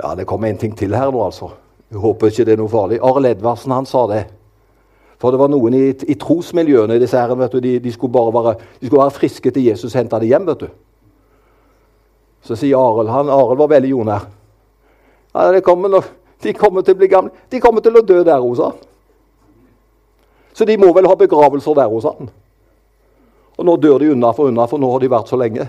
Ja, 0.00 0.14
det 0.16 0.26
kommer 0.26 0.48
en 0.48 0.58
ting 0.58 0.76
til 0.76 0.94
her 0.96 1.10
nå, 1.12 1.22
altså. 1.24 1.50
Jeg 1.90 1.98
håper 2.00 2.30
ikke 2.30 2.46
det 2.46 2.54
er 2.54 2.60
noe 2.60 2.70
farlig. 2.70 3.00
Arild 3.02 3.32
Edvardsen 3.32 3.74
han 3.74 3.88
sa 3.88 4.04
det. 4.10 4.22
For 5.20 5.34
det 5.34 5.40
var 5.42 5.50
noen 5.52 5.74
i, 5.76 5.82
i 5.92 6.16
trosmiljøene 6.16 6.96
disse 7.00 7.18
her, 7.18 7.34
vet 7.36 7.52
du, 7.52 7.60
de, 7.60 7.74
de, 7.82 7.92
skulle 7.92 8.14
bare 8.14 8.32
være, 8.32 8.54
de 8.80 8.88
skulle 8.88 9.02
være 9.02 9.16
friske 9.18 9.52
til 9.52 9.66
Jesus 9.66 9.96
henta 9.98 10.20
dem 10.22 10.30
hjem. 10.30 10.46
vet 10.48 10.62
du. 10.62 10.70
Så 12.46 12.56
sier 12.56 12.78
Arild 12.78 13.10
han, 13.12 13.28
Arild 13.28 13.60
var 13.60 13.72
veldig 13.74 13.90
jordnær. 13.90 14.28
Ja, 15.34 15.50
det 15.52 15.64
kommer 15.66 15.92
nok, 15.92 16.08
de 16.42 16.54
kommer 16.56 16.84
til 16.84 16.96
å 16.96 17.00
bli 17.00 17.08
gamle. 17.10 17.34
De 17.52 17.60
kommer 17.60 17.84
til 17.84 17.98
å 17.98 18.04
dø 18.06 18.22
der 18.24 18.40
hos 18.40 18.62
han. 18.62 18.78
Så 20.56 20.66
de 20.68 20.76
må 20.80 20.90
vel 20.96 21.08
ha 21.08 21.16
begravelser 21.18 21.76
der 21.78 21.90
hos 21.92 22.08
han. 22.08 22.30
Og 23.60 23.66
nå 23.68 23.76
dør 23.76 24.00
de 24.00 24.14
unna 24.14 24.32
for 24.36 24.48
unna, 24.48 24.66
for 24.68 24.80
nå 24.80 24.88
har 24.92 25.02
de 25.02 25.12
vært 25.12 25.30
så 25.30 25.38
lenge. 25.40 25.66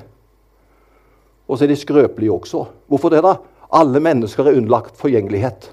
Og 1.51 1.57
så 1.57 1.65
er 1.65 1.73
de 1.73 1.79
skrøpelige 1.79 2.31
også. 2.31 2.63
Hvorfor 2.88 3.12
det, 3.12 3.21
da? 3.25 3.36
Alle 3.75 3.99
mennesker 4.03 4.47
er 4.47 4.57
underlagt 4.60 4.95
forgjengelighet. 4.99 5.69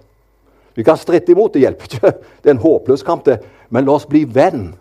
Vi 0.79 0.85
kan 0.87 0.99
stritte 0.99 1.35
imot, 1.35 1.55
det 1.55 1.65
hjelper 1.65 1.89
ikke. 1.89 2.13
Det 2.43 2.51
er 2.51 2.57
en 2.57 2.63
håpløs 2.63 3.03
kamp, 3.07 3.25
det. 3.27 3.41
Men 3.71 3.87
la 3.87 3.97
oss 3.99 4.07
bli 4.11 4.25
venn. 4.27 4.73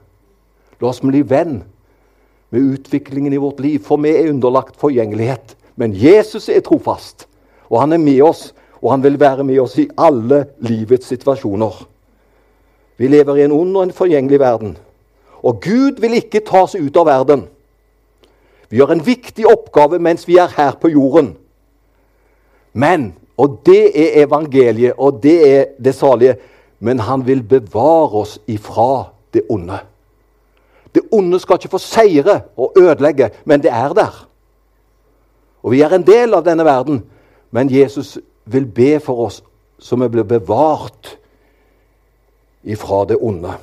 La 0.82 0.92
oss 0.92 1.02
bli 1.02 1.24
venn 1.26 1.62
med 2.54 2.74
utviklingen 2.76 3.34
i 3.34 3.42
vårt 3.42 3.62
liv, 3.62 3.80
for 3.86 4.02
vi 4.02 4.14
er 4.14 4.30
underlagt 4.32 4.78
forgjengelighet. 4.82 5.56
Men 5.78 5.94
Jesus 5.94 6.50
er 6.50 6.62
trofast, 6.66 7.28
og 7.70 7.82
han 7.82 7.94
er 7.94 8.02
med 8.02 8.22
oss, 8.26 8.52
og 8.82 8.92
han 8.92 9.04
vil 9.04 9.20
være 9.20 9.44
med 9.44 9.60
oss 9.60 9.78
i 9.78 9.90
alle 9.98 10.46
livets 10.60 11.08
situasjoner. 11.08 11.86
Vi 12.98 13.08
lever 13.08 13.36
i 13.36 13.46
en 13.46 13.52
ond 13.52 13.78
og 13.78 13.84
en 13.84 13.94
forgjengelig 13.94 14.40
verden. 14.40 14.78
Og 15.44 15.62
Gud 15.62 16.02
vil 16.02 16.18
ikke 16.18 16.42
ta 16.46 16.64
oss 16.66 16.76
ut 16.76 16.98
av 16.98 17.06
verden. 17.06 17.46
Vi 18.70 18.80
har 18.82 18.92
en 18.92 19.06
viktig 19.06 19.46
oppgave 19.48 20.00
mens 20.00 20.28
vi 20.28 20.38
er 20.42 20.52
her 20.58 20.76
på 20.82 20.92
jorden. 20.92 21.36
Men, 22.74 23.14
og 23.38 23.62
det 23.66 23.94
er 23.94 24.24
evangeliet, 24.24 24.98
og 24.98 25.22
det 25.24 25.38
er 25.50 25.66
det 25.84 25.96
salige, 25.96 26.36
men 26.80 27.00
han 27.00 27.26
vil 27.26 27.44
bevare 27.44 28.22
oss 28.22 28.38
ifra 28.48 29.08
det 29.34 29.46
onde. 29.50 29.80
Det 30.94 31.02
onde 31.12 31.40
skal 31.40 31.58
ikke 31.58 31.74
få 31.74 31.82
seire 31.82 32.42
og 32.58 32.74
ødelegge, 32.78 33.30
men 33.46 33.62
det 33.62 33.72
er 33.72 33.94
der. 33.94 34.28
Og 35.64 35.72
vi 35.72 35.82
er 35.82 35.94
en 35.94 36.06
del 36.06 36.34
av 36.34 36.46
denne 36.46 36.66
verden, 36.66 37.02
men 37.52 37.72
Jesus 37.72 38.18
vil 38.48 38.66
be 38.66 38.98
for 39.04 39.28
oss 39.28 39.42
så 39.80 39.96
vi 39.96 40.10
blir 40.10 40.24
bevart 40.24 41.18
ifra 42.64 43.06
det 43.06 43.18
onde. 43.22 43.54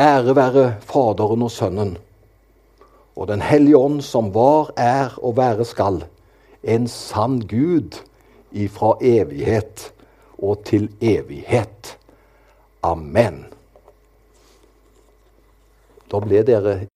Ære 0.00 0.34
være 0.36 0.64
Faderen 0.80 1.42
og 1.46 1.50
Sønnen 1.50 1.96
og 3.16 3.28
Den 3.28 3.42
hellige 3.42 3.76
ånd, 3.76 4.00
som 4.02 4.34
var, 4.34 4.72
er 4.76 5.18
og 5.18 5.36
være 5.36 5.64
skal 5.64 6.04
en 6.62 6.88
sann 6.88 7.40
Gud 7.40 8.00
ifra 8.52 8.94
evighet 9.00 9.92
og 10.38 10.64
til 10.64 10.88
evighet. 11.00 11.98
Amen. 12.82 13.44
Da 16.10 16.20
ble 16.20 16.42
dere 16.46 16.86